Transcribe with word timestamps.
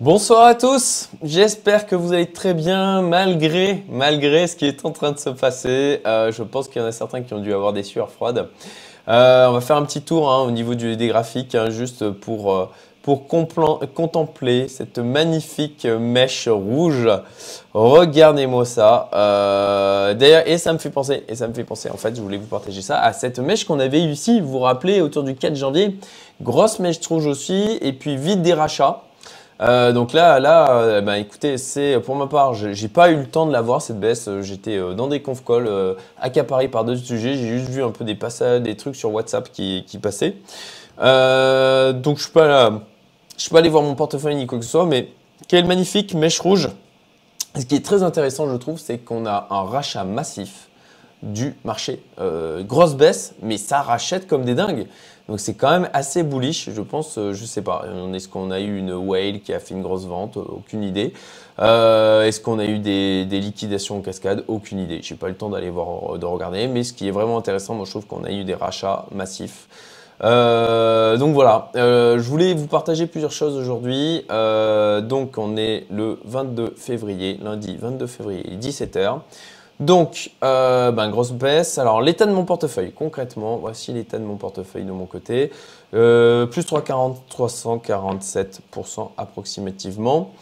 Bonsoir 0.00 0.46
à 0.46 0.56
tous, 0.56 1.08
j'espère 1.22 1.86
que 1.86 1.94
vous 1.94 2.12
allez 2.12 2.26
très 2.26 2.52
bien 2.52 3.00
malgré, 3.00 3.84
malgré 3.88 4.48
ce 4.48 4.56
qui 4.56 4.66
est 4.66 4.84
en 4.84 4.90
train 4.90 5.12
de 5.12 5.20
se 5.20 5.30
passer. 5.30 6.00
Euh, 6.04 6.32
je 6.32 6.42
pense 6.42 6.66
qu'il 6.66 6.82
y 6.82 6.84
en 6.84 6.88
a 6.88 6.90
certains 6.90 7.22
qui 7.22 7.32
ont 7.32 7.38
dû 7.38 7.54
avoir 7.54 7.72
des 7.72 7.84
sueurs 7.84 8.10
froides. 8.10 8.48
Euh, 9.06 9.46
on 9.46 9.52
va 9.52 9.60
faire 9.60 9.76
un 9.76 9.84
petit 9.84 10.02
tour 10.02 10.32
hein, 10.32 10.42
au 10.42 10.50
niveau 10.50 10.74
des 10.74 11.06
graphiques, 11.06 11.54
hein, 11.54 11.70
juste 11.70 12.10
pour, 12.10 12.52
euh, 12.52 12.68
contempler 13.04 14.66
cette 14.66 14.98
magnifique 14.98 15.84
mèche 15.86 16.48
rouge. 16.48 17.08
Regardez-moi 17.72 18.64
ça. 18.64 19.08
D'ailleurs, 20.18 20.42
et 20.48 20.58
ça 20.58 20.72
me 20.72 20.78
fait 20.78 20.90
penser, 20.90 21.22
et 21.28 21.36
ça 21.36 21.46
me 21.46 21.54
fait 21.54 21.62
penser, 21.62 21.88
en 21.88 21.96
fait, 21.96 22.16
je 22.16 22.20
voulais 22.20 22.38
vous 22.38 22.48
partager 22.48 22.82
ça, 22.82 23.00
à 23.00 23.12
cette 23.12 23.38
mèche 23.38 23.64
qu'on 23.64 23.78
avait 23.78 24.00
ici, 24.00 24.40
vous 24.40 24.48
vous 24.48 24.58
rappelez, 24.58 25.00
autour 25.00 25.22
du 25.22 25.36
4 25.36 25.54
janvier. 25.54 25.96
Grosse 26.42 26.80
mèche 26.80 27.06
rouge 27.06 27.26
aussi, 27.26 27.78
et 27.80 27.92
puis 27.92 28.16
vite 28.16 28.42
des 28.42 28.54
rachats. 28.54 29.04
Euh, 29.60 29.92
donc 29.92 30.12
là, 30.12 30.40
là, 30.40 30.72
euh, 30.72 31.00
ben 31.00 31.14
écoutez, 31.14 31.58
c'est 31.58 32.00
pour 32.00 32.16
ma 32.16 32.26
part, 32.26 32.54
j'ai 32.54 32.88
pas 32.88 33.10
eu 33.10 33.16
le 33.16 33.26
temps 33.26 33.46
de 33.46 33.52
la 33.52 33.60
voir 33.60 33.80
cette 33.82 34.00
baisse. 34.00 34.28
J'étais 34.40 34.76
euh, 34.76 34.94
dans 34.94 35.06
des 35.06 35.22
conf 35.22 35.44
calls 35.44 35.96
accaparés 36.20 36.68
par 36.68 36.84
d'autres 36.84 37.04
sujets. 37.04 37.34
J'ai 37.34 37.58
juste 37.58 37.70
vu 37.70 37.82
un 37.82 37.90
peu 37.90 38.04
des 38.04 38.14
passages, 38.14 38.62
des 38.62 38.76
trucs 38.76 38.96
sur 38.96 39.12
WhatsApp 39.12 39.50
qui, 39.52 39.84
passaient. 40.02 40.36
donc 40.98 42.18
je 42.18 42.22
suis 42.22 42.32
pas 42.32 42.70
suis 43.36 43.50
pas 43.50 43.58
allé 43.58 43.68
voir 43.68 43.82
mon 43.82 43.94
portefeuille 43.94 44.36
ni 44.36 44.46
quoi 44.46 44.58
que 44.58 44.64
ce 44.64 44.70
soit, 44.70 44.86
mais 44.86 45.08
quelle 45.48 45.66
magnifique 45.66 46.14
mèche 46.14 46.40
rouge. 46.40 46.70
Ce 47.56 47.64
qui 47.64 47.76
est 47.76 47.84
très 47.84 48.02
intéressant, 48.02 48.50
je 48.50 48.56
trouve, 48.56 48.78
c'est 48.80 48.98
qu'on 48.98 49.26
a 49.26 49.46
un 49.50 49.62
rachat 49.62 50.02
massif 50.02 50.68
du 51.22 51.54
marché. 51.64 52.02
grosse 52.62 52.96
baisse, 52.96 53.34
mais 53.40 53.56
ça 53.56 53.80
rachète 53.80 54.26
comme 54.26 54.44
des 54.44 54.54
dingues. 54.54 54.88
Donc 55.28 55.40
c'est 55.40 55.54
quand 55.54 55.70
même 55.70 55.88
assez 55.94 56.22
bullish, 56.22 56.68
je 56.70 56.82
pense, 56.82 57.16
euh, 57.16 57.32
je 57.32 57.44
sais 57.46 57.62
pas. 57.62 57.86
Est-ce 58.12 58.28
qu'on 58.28 58.50
a 58.50 58.60
eu 58.60 58.76
une 58.76 58.92
whale 58.92 59.40
qui 59.40 59.54
a 59.54 59.58
fait 59.58 59.74
une 59.74 59.82
grosse 59.82 60.04
vente? 60.04 60.36
Aucune 60.36 60.82
idée. 60.82 61.14
Euh, 61.60 62.24
est-ce 62.24 62.40
qu'on 62.40 62.58
a 62.58 62.66
eu 62.66 62.78
des, 62.78 63.24
liquidations 63.24 63.96
en 63.96 64.00
cascade? 64.00 64.44
Aucune 64.48 64.80
idée. 64.80 65.00
J'ai 65.02 65.14
pas 65.14 65.28
eu 65.28 65.30
le 65.30 65.36
temps 65.36 65.48
d'aller 65.48 65.70
voir, 65.70 66.18
de 66.18 66.26
regarder. 66.26 66.66
Mais 66.66 66.84
ce 66.84 66.92
qui 66.92 67.08
est 67.08 67.10
vraiment 67.10 67.38
intéressant, 67.38 67.74
moi 67.74 67.86
je 67.86 67.90
trouve 67.90 68.06
qu'on 68.06 68.24
a 68.24 68.30
eu 68.30 68.44
des 68.44 68.54
rachats 68.54 69.06
massifs. 69.12 69.66
Euh, 70.22 71.16
donc 71.16 71.34
voilà, 71.34 71.70
je 71.74 72.28
voulais 72.28 72.54
vous 72.54 72.66
partager 72.66 73.06
plusieurs 73.06 73.32
choses 73.32 73.56
aujourd'hui. 73.56 74.26
donc 74.28 75.38
on 75.38 75.56
est 75.56 75.86
le 75.90 76.20
22 76.24 76.74
février, 76.76 77.40
lundi 77.42 77.76
22 77.76 78.06
février, 78.06 78.44
17h. 78.60 79.20
Donc, 79.84 80.30
euh, 80.42 80.92
ben, 80.92 81.10
grosse 81.10 81.32
baisse. 81.32 81.76
Alors, 81.76 82.00
l'état 82.00 82.24
de 82.24 82.32
mon 82.32 82.46
portefeuille, 82.46 82.92
concrètement, 82.92 83.58
voici 83.58 83.92
l'état 83.92 84.18
de 84.18 84.24
mon 84.24 84.36
portefeuille 84.36 84.84
de 84.84 84.92
mon 84.92 85.04
côté. 85.04 85.50
Euh, 85.92 86.46
plus 86.46 86.64
340, 86.64 87.20
347% 87.30 89.10
approximativement. 89.18 90.32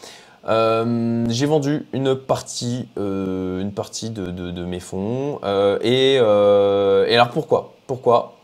Euh, 0.47 1.25
j'ai 1.27 1.45
vendu 1.45 1.85
une 1.91 2.15
partie, 2.15 2.87
de, 2.95 4.65
mes 4.65 4.79
fonds. 4.79 5.41
et, 5.81 6.13
et 6.13 6.17
alors, 6.19 7.29
pourquoi? 7.29 7.73
Pourquoi? 7.85 8.37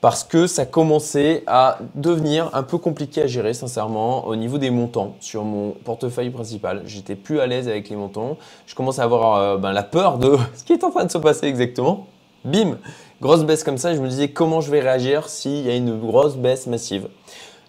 Parce 0.00 0.24
que 0.24 0.46
ça 0.46 0.64
commençait 0.64 1.42
à 1.46 1.78
devenir 1.94 2.50
un 2.54 2.62
peu 2.62 2.78
compliqué 2.78 3.22
à 3.22 3.26
gérer, 3.26 3.52
sincèrement, 3.52 4.26
au 4.26 4.34
niveau 4.34 4.58
des 4.58 4.70
montants 4.70 5.14
sur 5.20 5.44
mon 5.44 5.72
portefeuille 5.84 6.30
principal. 6.30 6.82
J'étais 6.86 7.14
plus 7.14 7.40
à 7.40 7.46
l'aise 7.46 7.68
avec 7.68 7.88
les 7.90 7.96
montants. 7.96 8.38
Je 8.66 8.74
commence 8.74 8.98
à 8.98 9.04
avoir 9.04 9.36
euh, 9.36 9.56
ben, 9.58 9.72
la 9.72 9.82
peur 9.82 10.18
de 10.18 10.36
ce 10.54 10.64
qui 10.64 10.72
est 10.72 10.84
en 10.84 10.90
train 10.90 11.04
de 11.04 11.10
se 11.10 11.18
passer 11.18 11.46
exactement. 11.46 12.06
Bim 12.44 12.78
Grosse 13.20 13.44
baisse 13.44 13.64
comme 13.64 13.76
ça, 13.76 13.94
je 13.94 14.00
me 14.00 14.08
disais 14.08 14.28
comment 14.28 14.62
je 14.62 14.70
vais 14.70 14.80
réagir 14.80 15.28
s'il 15.28 15.66
y 15.66 15.70
a 15.70 15.76
une 15.76 16.00
grosse 16.00 16.36
baisse 16.36 16.66
massive? 16.66 17.08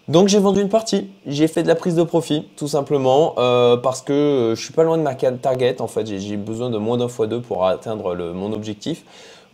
Donc 0.08 0.28
j'ai 0.28 0.38
vendu 0.38 0.62
une 0.62 0.70
partie, 0.70 1.10
j'ai 1.26 1.46
fait 1.46 1.62
de 1.62 1.68
la 1.68 1.74
prise 1.74 1.94
de 1.94 2.02
profit 2.02 2.48
tout 2.56 2.66
simplement 2.66 3.34
euh, 3.36 3.76
parce 3.76 4.00
que 4.00 4.12
euh, 4.12 4.54
je 4.54 4.62
suis 4.64 4.72
pas 4.72 4.82
loin 4.82 4.96
de 4.96 5.02
ma 5.02 5.14
target 5.14 5.80
en 5.82 5.86
fait, 5.88 6.06
j'ai 6.06 6.36
besoin 6.38 6.70
de 6.70 6.78
moins 6.78 6.96
d'un 6.96 7.08
fois 7.08 7.26
deux 7.26 7.42
pour 7.42 7.66
atteindre 7.66 8.14
mon 8.32 8.52
objectif. 8.54 9.04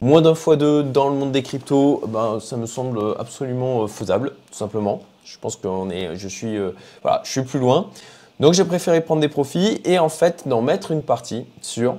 Moins 0.01 0.23
d'un 0.23 0.37
fois 0.37 0.55
deux 0.55 0.85
dans 0.85 1.09
le 1.09 1.17
monde 1.17 1.33
des 1.33 1.43
cryptos, 1.43 2.05
ben, 2.07 2.39
ça 2.41 2.57
me 2.57 2.67
semble 2.67 3.01
absolument 3.19 3.83
euh, 3.83 3.87
faisable, 3.89 4.31
tout 4.51 4.57
simplement. 4.57 5.03
Je 5.25 5.37
pense 5.41 5.57
que 5.57 5.91
est, 5.91 6.15
je 6.15 6.29
suis, 6.29 6.57
euh, 6.57 6.71
voilà, 7.03 7.21
je 7.25 7.31
suis 7.33 7.43
plus 7.43 7.59
loin. 7.59 7.91
Donc 8.39 8.55
j'ai 8.55 8.65
préféré 8.65 9.01
prendre 9.01 9.21
des 9.21 9.29
profits 9.29 9.81
et 9.85 9.99
en 9.99 10.09
fait 10.09 10.47
d'en 10.47 10.63
mettre 10.63 10.93
une 10.93 11.03
partie 11.03 11.47
sur 11.63 11.97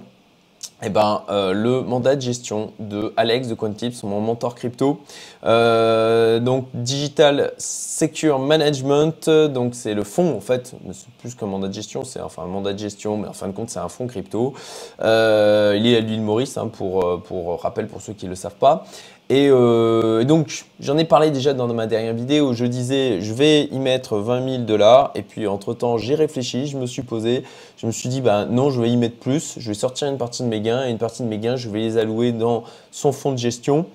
eh 0.81 0.89
ben, 0.89 1.23
euh, 1.29 1.53
le 1.53 1.81
mandat 1.81 2.15
de 2.15 2.21
gestion 2.21 2.71
de 2.79 3.13
Alex 3.17 3.47
de 3.47 3.53
Quantips, 3.53 4.03
mon 4.03 4.21
mentor 4.21 4.55
crypto. 4.55 4.99
Euh, 5.43 6.39
donc 6.39 6.67
Digital 6.73 7.51
Secure 7.57 8.39
Management, 8.39 9.29
donc 9.29 9.75
c'est 9.75 9.93
le 9.93 10.03
fonds 10.03 10.35
en 10.35 10.41
fait, 10.41 10.73
c'est 10.93 11.09
plus 11.19 11.35
qu'un 11.35 11.47
mandat 11.47 11.67
de 11.67 11.73
gestion, 11.73 12.03
c'est 12.03 12.21
enfin 12.21 12.43
un 12.43 12.47
mandat 12.47 12.73
de 12.73 12.79
gestion, 12.79 13.17
mais 13.17 13.27
en 13.27 13.33
fin 13.33 13.47
de 13.47 13.53
compte 13.53 13.69
c'est 13.69 13.79
un 13.79 13.89
fonds 13.89 14.07
crypto. 14.07 14.53
Euh, 15.01 15.75
il 15.77 15.85
est 15.87 15.97
à 15.97 15.99
l'île 15.99 16.21
Maurice 16.21 16.57
hein, 16.57 16.67
pour, 16.67 17.21
pour 17.23 17.61
rappel 17.61 17.87
pour 17.87 18.01
ceux 18.01 18.13
qui 18.13 18.25
ne 18.25 18.31
le 18.31 18.35
savent 18.35 18.55
pas. 18.55 18.85
Euh, 19.31 20.21
et, 20.21 20.25
donc, 20.25 20.65
j'en 20.79 20.97
ai 20.97 21.05
parlé 21.05 21.29
déjà 21.29 21.53
dans 21.53 21.71
ma 21.73 21.85
dernière 21.85 22.13
vidéo 22.13 22.49
où 22.49 22.53
je 22.53 22.65
disais 22.65 23.21
je 23.21 23.33
vais 23.33 23.65
y 23.65 23.79
mettre 23.79 24.17
20 24.17 24.49
000 24.49 24.63
dollars. 24.63 25.11
Et 25.15 25.21
puis, 25.21 25.47
entre-temps, 25.47 25.97
j'ai 25.97 26.15
réfléchi, 26.15 26.67
je 26.67 26.77
me 26.77 26.85
suis 26.85 27.03
posé, 27.03 27.43
je 27.77 27.85
me 27.85 27.91
suis 27.91 28.09
dit 28.09 28.21
bah, 28.21 28.45
non, 28.45 28.71
je 28.71 28.81
vais 28.81 28.89
y 28.89 28.97
mettre 28.97 29.17
plus. 29.17 29.55
Je 29.57 29.67
vais 29.67 29.75
sortir 29.75 30.07
une 30.07 30.17
partie 30.17 30.43
de 30.43 30.47
mes 30.47 30.61
gains 30.61 30.85
et 30.85 30.89
une 30.89 30.97
partie 30.97 31.23
de 31.23 31.27
mes 31.27 31.37
gains, 31.37 31.55
je 31.55 31.69
vais 31.69 31.79
les 31.79 31.97
allouer 31.97 32.31
dans 32.31 32.63
son 32.91 33.11
fonds 33.11 33.31
de 33.31 33.37
gestion. 33.37 33.85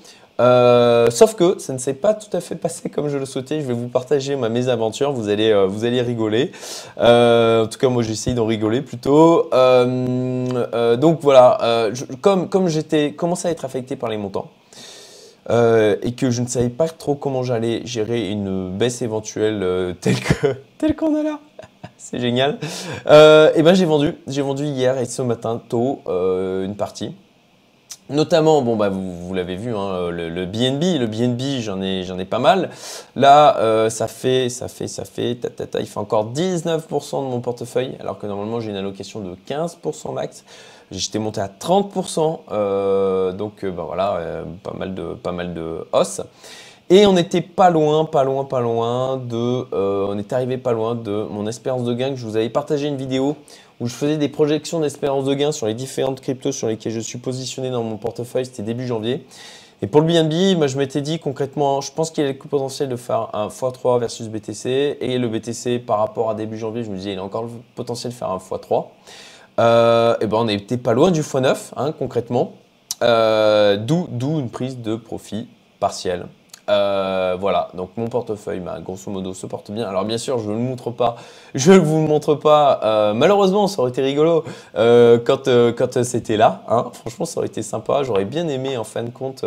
Euh, 0.40 1.10
sauf 1.10 1.36
que 1.36 1.60
ça 1.60 1.72
ne 1.72 1.78
s'est 1.78 1.94
pas 1.94 2.12
tout 2.12 2.36
à 2.36 2.40
fait 2.40 2.56
passé 2.56 2.90
comme 2.90 3.08
je 3.08 3.18
le 3.18 3.26
souhaitais. 3.26 3.60
Je 3.60 3.66
vais 3.66 3.74
vous 3.74 3.86
partager 3.88 4.34
ma 4.34 4.48
mésaventure. 4.48 5.12
Vous 5.12 5.28
allez, 5.28 5.50
euh, 5.50 5.66
vous 5.66 5.84
allez 5.84 6.00
rigoler. 6.00 6.52
en 6.96 7.66
tout 7.66 7.78
cas, 7.78 7.88
moi, 7.88 8.04
j'essaye 8.04 8.34
d'en 8.34 8.46
rigoler 8.46 8.82
plutôt. 8.82 9.50
donc 9.50 11.18
voilà, 11.22 11.90
comme, 12.20 12.48
comme 12.48 12.68
j'étais 12.68 13.12
commencé 13.12 13.48
à 13.48 13.50
être 13.50 13.64
affecté 13.64 13.96
par 13.96 14.10
les 14.10 14.16
montants, 14.16 14.48
euh, 15.50 15.96
et 16.02 16.12
que 16.12 16.30
je 16.30 16.40
ne 16.40 16.46
savais 16.46 16.70
pas 16.70 16.88
trop 16.88 17.14
comment 17.14 17.42
j'allais 17.42 17.82
gérer 17.84 18.30
une 18.30 18.70
baisse 18.70 19.02
éventuelle 19.02 19.62
euh, 19.62 19.92
telle 19.92 20.20
que 20.20 20.56
telle 20.78 20.96
qu'on 20.96 21.14
a 21.18 21.22
là. 21.22 21.40
C'est 21.98 22.18
génial. 22.18 22.58
Euh, 23.06 23.50
et 23.54 23.62
ben 23.62 23.74
j'ai 23.74 23.84
vendu, 23.84 24.14
j'ai 24.26 24.42
vendu 24.42 24.64
hier 24.64 24.98
et 24.98 25.06
ce 25.06 25.22
matin 25.22 25.60
tôt 25.68 26.02
une 26.06 26.76
partie. 26.76 27.14
Notamment, 28.10 28.60
bon 28.60 28.76
bah 28.76 28.90
vous, 28.90 29.32
l'avez 29.32 29.56
vu, 29.56 29.74
hein, 29.74 30.10
le, 30.10 30.44
BNB, 30.44 31.00
le 31.00 31.06
BNB, 31.06 31.60
j'en 31.60 31.80
ai 31.80 32.02
j'en 32.04 32.18
ai 32.18 32.26
pas 32.26 32.38
mal. 32.38 32.68
Là, 33.16 33.88
ça 33.88 34.08
fait 34.08 34.50
ça 34.50 34.68
fait 34.68 34.88
ça 34.88 35.06
fait 35.06 35.36
ta, 35.36 35.48
ta, 35.48 35.66
ta, 35.66 35.80
il 35.80 35.86
fait 35.86 35.98
encore 35.98 36.30
19% 36.32 37.24
de 37.24 37.30
mon 37.30 37.40
portefeuille, 37.40 37.96
alors 38.00 38.18
que 38.18 38.26
normalement 38.26 38.60
j'ai 38.60 38.70
une 38.70 38.76
allocation 38.76 39.20
de 39.20 39.34
15% 39.48 40.12
max. 40.12 40.44
J'étais 40.90 41.18
monté 41.18 41.40
à 41.40 41.48
30%, 41.48 42.40
euh, 42.52 43.32
donc 43.32 43.64
euh, 43.64 43.70
ben 43.70 43.84
voilà, 43.84 44.16
euh, 44.16 44.44
pas 44.62 44.74
mal 44.74 44.94
de 44.94 45.14
pas 45.14 45.32
mal 45.32 45.54
de 45.54 45.86
os. 45.92 46.20
Et 46.90 47.06
on 47.06 47.14
n'était 47.14 47.40
pas 47.40 47.70
loin, 47.70 48.04
pas 48.04 48.24
loin, 48.24 48.44
pas 48.44 48.60
loin 48.60 49.16
de, 49.16 49.66
on 49.72 50.18
est 50.18 50.32
arrivé 50.34 50.58
pas 50.58 50.72
loin 50.72 50.94
de 50.94 51.26
mon 51.30 51.46
espérance 51.46 51.82
de 51.84 51.94
gain 51.94 52.10
que 52.10 52.16
je 52.16 52.26
vous 52.26 52.36
avais 52.36 52.50
partagé 52.50 52.88
une 52.88 52.98
vidéo 52.98 53.36
où 53.80 53.86
je 53.86 53.94
faisais 53.94 54.16
des 54.16 54.28
projections 54.28 54.80
d'espérance 54.80 55.24
de 55.24 55.34
gain 55.34 55.52
sur 55.52 55.66
les 55.66 55.74
différentes 55.74 56.20
cryptos 56.20 56.52
sur 56.52 56.68
lesquelles 56.68 56.92
je 56.92 57.00
suis 57.00 57.18
positionné 57.18 57.70
dans 57.70 57.82
mon 57.82 57.96
portefeuille. 57.96 58.46
C'était 58.46 58.62
début 58.62 58.86
janvier. 58.86 59.26
Et 59.82 59.86
pour 59.86 60.00
le 60.00 60.06
BNB, 60.06 60.56
moi 60.56 60.66
je 60.66 60.78
m'étais 60.78 61.00
dit 61.00 61.18
concrètement, 61.18 61.80
je 61.80 61.92
pense 61.92 62.10
qu'il 62.10 62.24
y 62.24 62.26
a 62.26 62.32
le 62.32 62.38
potentiel 62.38 62.88
de 62.88 62.96
faire 62.96 63.28
un 63.34 63.48
x3 63.48 63.98
versus 63.98 64.28
BTC. 64.28 64.98
Et 65.00 65.18
le 65.18 65.28
BTC 65.28 65.80
par 65.80 65.98
rapport 65.98 66.30
à 66.30 66.34
début 66.34 66.56
janvier, 66.56 66.84
je 66.84 66.90
me 66.90 66.96
disais, 66.96 67.12
il 67.12 67.18
a 67.18 67.24
encore 67.24 67.44
le 67.44 67.50
potentiel 67.74 68.12
de 68.12 68.16
faire 68.16 68.30
un 68.30 68.38
x3 68.38 68.86
et 69.56 69.60
euh, 69.60 70.16
eh 70.20 70.26
ben 70.26 70.38
on 70.38 70.44
n'était 70.46 70.76
pas 70.78 70.94
loin 70.94 71.12
du 71.12 71.20
x9 71.20 71.56
hein, 71.76 71.92
concrètement, 71.92 72.54
euh, 73.02 73.76
d'où 73.76 74.40
une 74.40 74.50
prise 74.50 74.78
de 74.78 74.96
profit 74.96 75.46
partielle. 75.78 76.26
Euh, 76.70 77.36
voilà, 77.38 77.68
donc 77.74 77.90
mon 77.96 78.08
portefeuille, 78.08 78.60
bah, 78.60 78.78
grosso 78.82 79.10
modo, 79.10 79.34
se 79.34 79.46
porte 79.46 79.70
bien. 79.70 79.86
Alors 79.86 80.04
bien 80.04 80.16
sûr, 80.18 80.38
je 80.38 80.48
ne 80.48 80.54
le 80.54 80.60
montre 80.60 80.90
pas, 80.90 81.16
je 81.54 81.72
ne 81.72 81.78
vous 81.78 82.00
le 82.00 82.08
montre 82.08 82.34
pas. 82.34 82.80
Euh, 82.82 83.14
malheureusement, 83.14 83.66
ça 83.66 83.82
aurait 83.82 83.90
été 83.90 84.02
rigolo 84.02 84.44
euh, 84.76 85.18
quand, 85.18 86.02
c'était 86.02 86.36
là. 86.36 86.62
Hein. 86.68 86.86
Franchement, 86.92 87.26
ça 87.26 87.38
aurait 87.38 87.48
été 87.48 87.62
sympa. 87.62 88.02
J'aurais 88.02 88.24
bien 88.24 88.48
aimé, 88.48 88.76
en 88.76 88.84
fin 88.84 89.02
de 89.02 89.10
compte, 89.10 89.44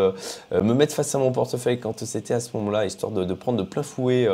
me 0.51 0.73
mettre 0.73 0.93
face 0.93 1.13
à 1.15 1.17
mon 1.17 1.31
portefeuille 1.31 1.79
quand 1.79 2.03
c'était 2.05 2.33
à 2.33 2.39
ce 2.39 2.55
moment-là, 2.55 2.85
histoire 2.85 3.11
de, 3.11 3.33
prendre 3.33 3.57
de 3.57 3.63
plein 3.63 3.83
fouet, 3.83 4.27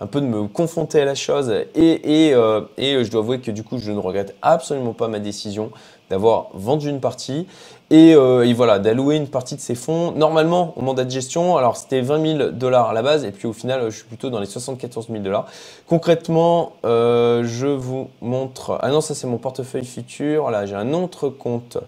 un 0.00 0.06
peu 0.06 0.20
de 0.20 0.26
me 0.26 0.46
confronter 0.46 1.00
à 1.00 1.04
la 1.04 1.14
chose. 1.14 1.52
Et, 1.74 2.30
et 2.30 2.32
je 2.32 3.10
dois 3.10 3.20
avouer 3.20 3.40
que 3.40 3.50
du 3.50 3.64
coup, 3.64 3.78
je 3.78 3.90
ne 3.90 3.98
regrette 3.98 4.36
absolument 4.42 4.92
pas 4.92 5.08
ma 5.08 5.18
décision 5.18 5.70
d'avoir 6.10 6.48
vendu 6.54 6.88
une 6.88 7.00
partie 7.00 7.46
euh, 7.90 8.42
et, 8.42 8.52
voilà, 8.52 8.78
d'allouer 8.78 9.16
une 9.16 9.28
partie 9.28 9.56
de 9.56 9.60
ces 9.60 9.74
fonds. 9.74 10.12
Normalement, 10.12 10.74
au 10.76 10.82
mandat 10.82 11.04
de 11.04 11.10
gestion, 11.10 11.56
alors 11.56 11.76
c'était 11.76 12.00
20 12.00 12.38
000 12.38 12.50
dollars 12.50 12.90
à 12.90 12.92
la 12.92 13.02
base, 13.02 13.24
et 13.24 13.30
puis 13.30 13.46
au 13.48 13.52
final, 13.52 13.90
je 13.90 13.96
suis 13.96 14.04
plutôt 14.04 14.30
dans 14.30 14.40
les 14.40 14.46
74 14.46 15.08
000 15.08 15.20
dollars. 15.22 15.46
Concrètement, 15.86 16.72
euh, 16.84 17.44
je 17.44 17.66
vous 17.66 18.08
montre. 18.20 18.78
Ah 18.82 18.90
non, 18.90 19.00
ça 19.00 19.14
c'est 19.14 19.26
mon 19.26 19.38
portefeuille 19.38 19.86
futur. 19.86 20.50
Là, 20.50 20.66
j'ai 20.66 20.74
un 20.74 20.92
autre 20.92 21.28
compte. 21.28 21.78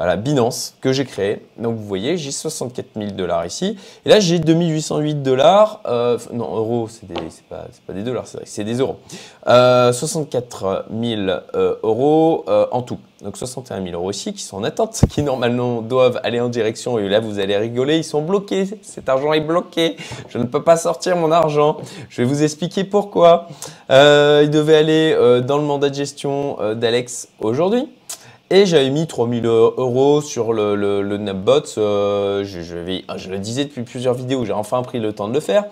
Voilà, 0.00 0.16
Binance 0.16 0.76
que 0.80 0.94
j'ai 0.94 1.04
créé. 1.04 1.42
Donc 1.58 1.76
vous 1.76 1.84
voyez, 1.84 2.16
j'ai 2.16 2.30
64 2.30 2.86
000 2.96 3.10
dollars 3.10 3.44
ici. 3.44 3.76
Et 4.06 4.08
là, 4.08 4.18
j'ai 4.18 4.38
2808 4.38 5.22
dollars. 5.22 5.82
Euh, 5.84 6.16
non, 6.32 6.56
euros, 6.56 6.88
c'est 6.88 7.06
pas, 7.50 7.66
pas, 7.86 7.92
des 7.92 8.02
dollars, 8.02 8.24
c'est 8.44 8.64
des 8.64 8.78
euros. 8.78 8.96
64 9.44 10.86
000 10.90 11.30
euros 11.82 12.46
en 12.72 12.80
tout. 12.80 12.98
Donc 13.22 13.36
61 13.36 13.84
000 13.84 13.94
euros 13.94 14.10
ici 14.10 14.32
qui 14.32 14.42
sont 14.42 14.56
en 14.56 14.64
attente, 14.64 14.98
qui 15.10 15.22
normalement 15.22 15.82
doivent 15.82 16.18
aller 16.24 16.40
en 16.40 16.48
direction. 16.48 16.98
Et 16.98 17.06
là, 17.06 17.20
vous 17.20 17.38
allez 17.38 17.58
rigoler, 17.58 17.98
ils 17.98 18.04
sont 18.04 18.22
bloqués. 18.22 18.70
Cet 18.80 19.10
argent 19.10 19.34
est 19.34 19.42
bloqué. 19.42 19.96
Je 20.30 20.38
ne 20.38 20.44
peux 20.44 20.62
pas 20.62 20.78
sortir 20.78 21.14
mon 21.18 21.30
argent. 21.30 21.76
Je 22.08 22.22
vais 22.22 22.26
vous 22.26 22.42
expliquer 22.42 22.84
pourquoi. 22.84 23.48
il 23.90 24.48
devait 24.48 24.76
aller 24.76 25.42
dans 25.46 25.58
le 25.58 25.64
mandat 25.64 25.90
de 25.90 25.94
gestion 25.94 26.56
d'Alex 26.74 27.28
aujourd'hui. 27.38 27.86
Et 28.52 28.66
j'avais 28.66 28.90
mis 28.90 29.06
3000 29.06 29.46
euros 29.46 30.20
sur 30.20 30.52
le, 30.52 30.74
le. 30.74 31.00
Euh, 31.78 32.44
je, 32.44 32.60
je, 32.62 33.30
le 33.30 33.38
disais 33.38 33.64
depuis 33.64 33.82
plusieurs 33.82 34.14
vidéos, 34.14 34.44
j'ai 34.44 34.52
enfin 34.52 34.82
pris 34.82 34.98
le 34.98 35.12
temps 35.12 35.28
de 35.28 35.34
le 35.34 35.38
faire. 35.38 35.66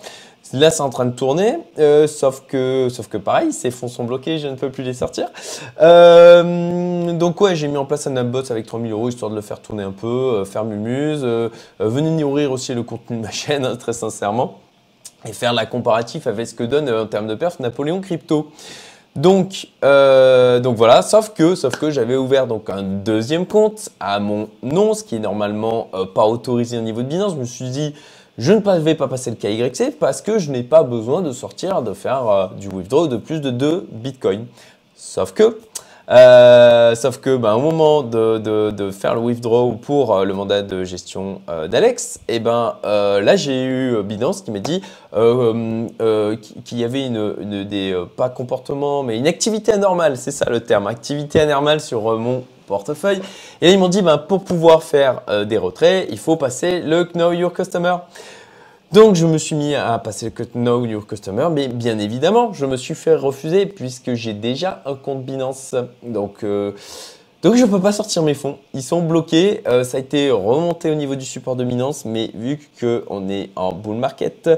Là, 0.53 0.71
c'est 0.71 0.83
en 0.83 0.89
train 0.89 1.05
de 1.05 1.11
tourner, 1.11 1.59
euh, 1.81 2.07
sauf, 2.07 2.45
que, 2.47 2.87
sauf 2.89 3.09
que 3.09 3.17
pareil, 3.17 3.53
ces 3.53 3.73
fonds 3.73 3.89
sont 3.89 4.05
bloqués, 4.05 4.39
je 4.39 4.47
ne 4.47 4.55
peux 4.55 4.71
plus 4.71 4.85
les 4.85 4.95
sortir. 4.95 5.29
Euh, 5.83 7.13
donc 7.15 7.41
ouais, 7.41 7.57
j'ai 7.57 7.67
mis 7.67 7.77
en 7.77 7.85
place 7.85 8.07
un 8.07 8.11
Napbot 8.11 8.49
avec 8.49 8.65
3000 8.65 8.93
euros, 8.93 9.09
histoire 9.09 9.33
de 9.33 9.37
le 9.37 9.43
faire 9.43 9.59
tourner 9.61 9.83
un 9.83 9.91
peu, 9.91 10.45
faire 10.45 10.65
mumuse. 10.65 11.27
venez 11.81 12.11
nourrir 12.11 12.53
aussi 12.53 12.75
le 12.75 12.85
contenu 12.85 13.17
de 13.17 13.23
ma 13.23 13.31
chaîne, 13.33 13.65
hein, 13.65 13.75
très 13.75 13.93
sincèrement. 13.93 14.61
Et 15.27 15.33
faire 15.33 15.53
la 15.53 15.67
comparatif 15.67 16.29
avec 16.29 16.47
ce 16.47 16.55
que 16.55 16.63
donne 16.63 16.89
en 16.89 17.07
termes 17.07 17.27
de 17.27 17.35
perf 17.35 17.59
Napoléon 17.59 18.01
Crypto. 18.01 18.53
Donc, 19.17 19.67
euh, 19.85 20.61
donc 20.61 20.77
voilà, 20.77 21.03
sauf 21.03 21.31
que, 21.35 21.55
sauf 21.55 21.77
que 21.77 21.91
j'avais 21.91 22.17
ouvert 22.17 22.47
donc 22.47 22.71
un 22.71 22.83
deuxième 22.83 23.47
compte 23.47 23.89
à 23.99 24.21
mon 24.21 24.49
nom, 24.63 24.95
ce 24.95 25.03
qui 25.03 25.17
est 25.17 25.21
normalement 25.21 25.89
euh, 25.95 26.05
pas 26.07 26.27
autorisé 26.27 26.79
au 26.79 26.83
niveau 26.83 27.03
de 27.03 27.09
Binance. 27.09 27.33
Je 27.35 27.41
me 27.41 27.45
suis 27.45 27.71
dit, 27.71 27.95
je 28.39 28.53
ne 28.53 28.79
vais 28.79 28.95
pas 28.95 29.09
passer 29.09 29.31
le 29.31 29.37
KYC 29.37 29.99
parce 29.99 30.23
que 30.23 30.39
je 30.39 30.53
n'ai 30.53 30.63
pas 30.63 30.85
besoin 30.85 31.23
de 31.23 31.33
sortir, 31.33 31.83
de 31.83 31.95
faire 31.95 32.29
euh, 32.29 32.47
du 32.59 32.69
withdraw 32.69 33.09
de 33.09 33.17
plus 33.17 33.41
de 33.41 33.51
2 33.51 33.89
bitcoins. 33.91 34.47
Sauf 34.95 35.33
que 35.33 35.59
euh, 36.11 36.95
sauf 36.95 37.19
que 37.19 37.37
ben, 37.37 37.55
au 37.55 37.61
moment 37.61 38.03
de, 38.03 38.39
de, 38.39 38.71
de, 38.71 38.91
faire 38.91 39.15
le 39.15 39.21
withdraw 39.21 39.73
pour 39.73 40.17
euh, 40.17 40.25
le 40.25 40.33
mandat 40.33 40.63
de 40.63 40.83
gestion 40.83 41.43
euh, 41.51 41.69
d'Alex, 41.69 42.21
et 42.29 42.37
eh 42.37 42.41
ben 42.41 42.77
là 42.83 43.37
j'ai 43.37 43.65
eu 43.65 44.03
Binance 44.03 44.41
qui 44.41 44.51
m'a 44.51 44.61
dit 44.61 44.81
qu'il 45.13 46.79
y 46.79 46.85
avait 46.85 47.07
une, 47.07 47.35
une 47.41 47.65
des 47.65 47.95
pas 48.17 48.31
comportements 48.31 49.03
mais 49.03 49.19
une 49.19 49.27
activité 49.27 49.73
anormale, 49.73 50.17
c'est 50.17 50.31
ça 50.31 50.49
le 50.49 50.61
terme, 50.61 50.87
activité 50.87 51.41
anormale 51.41 51.81
sur 51.81 52.19
mon 52.19 52.45
portefeuille. 52.67 53.21
Et 53.61 53.73
ils 53.73 53.79
m'ont 53.79 53.89
dit 53.89 54.01
ben, 54.01 54.17
pour 54.17 54.45
pouvoir 54.45 54.83
faire 54.83 55.21
des 55.47 55.59
retraits, 55.59 56.09
il 56.11 56.19
faut 56.19 56.37
passer 56.37 56.81
le 56.81 57.05
Know 57.05 57.33
Your 57.33 57.53
Customer. 57.53 57.97
Donc 58.91 59.17
je 59.17 59.27
me 59.27 59.37
suis 59.37 59.55
mis 59.55 59.75
à 59.75 59.99
passer 59.99 60.33
le 60.35 60.45
Know 60.55 60.87
Your 60.87 61.07
Customer, 61.07 61.49
mais 61.53 61.69
bien 61.69 61.99
évidemment, 61.99 62.55
je 62.55 62.65
me 62.65 62.79
suis 62.79 62.95
fait 62.95 63.15
refuser 63.15 63.67
puisque 63.67 64.15
j'ai 64.15 64.33
déjà 64.33 64.83
un 64.87 64.95
compte 64.95 65.25
Binance. 65.25 65.75
Donc, 66.03 66.43
euh, 66.43 66.73
donc 67.43 67.57
je 67.57 67.67
ne 67.67 67.71
peux 67.71 67.83
pas 67.83 67.93
sortir 67.93 68.23
mes 68.23 68.33
fonds. 68.33 68.57
Ils 68.73 68.83
sont 68.83 69.03
bloqués. 69.03 69.61
Euh, 69.69 69.85
ça 69.85 69.99
a 69.99 70.01
été 70.01 70.31
remonté 70.31 70.91
au 70.91 70.95
niveau 70.95 71.17
du 71.17 71.27
support 71.27 71.55
de 71.55 71.65
Binance, 71.65 72.07
mais 72.07 72.31
vu 72.33 72.61
qu'on 72.81 73.29
est 73.29 73.51
en 73.57 73.73
bull 73.73 73.97
market, 73.97 74.49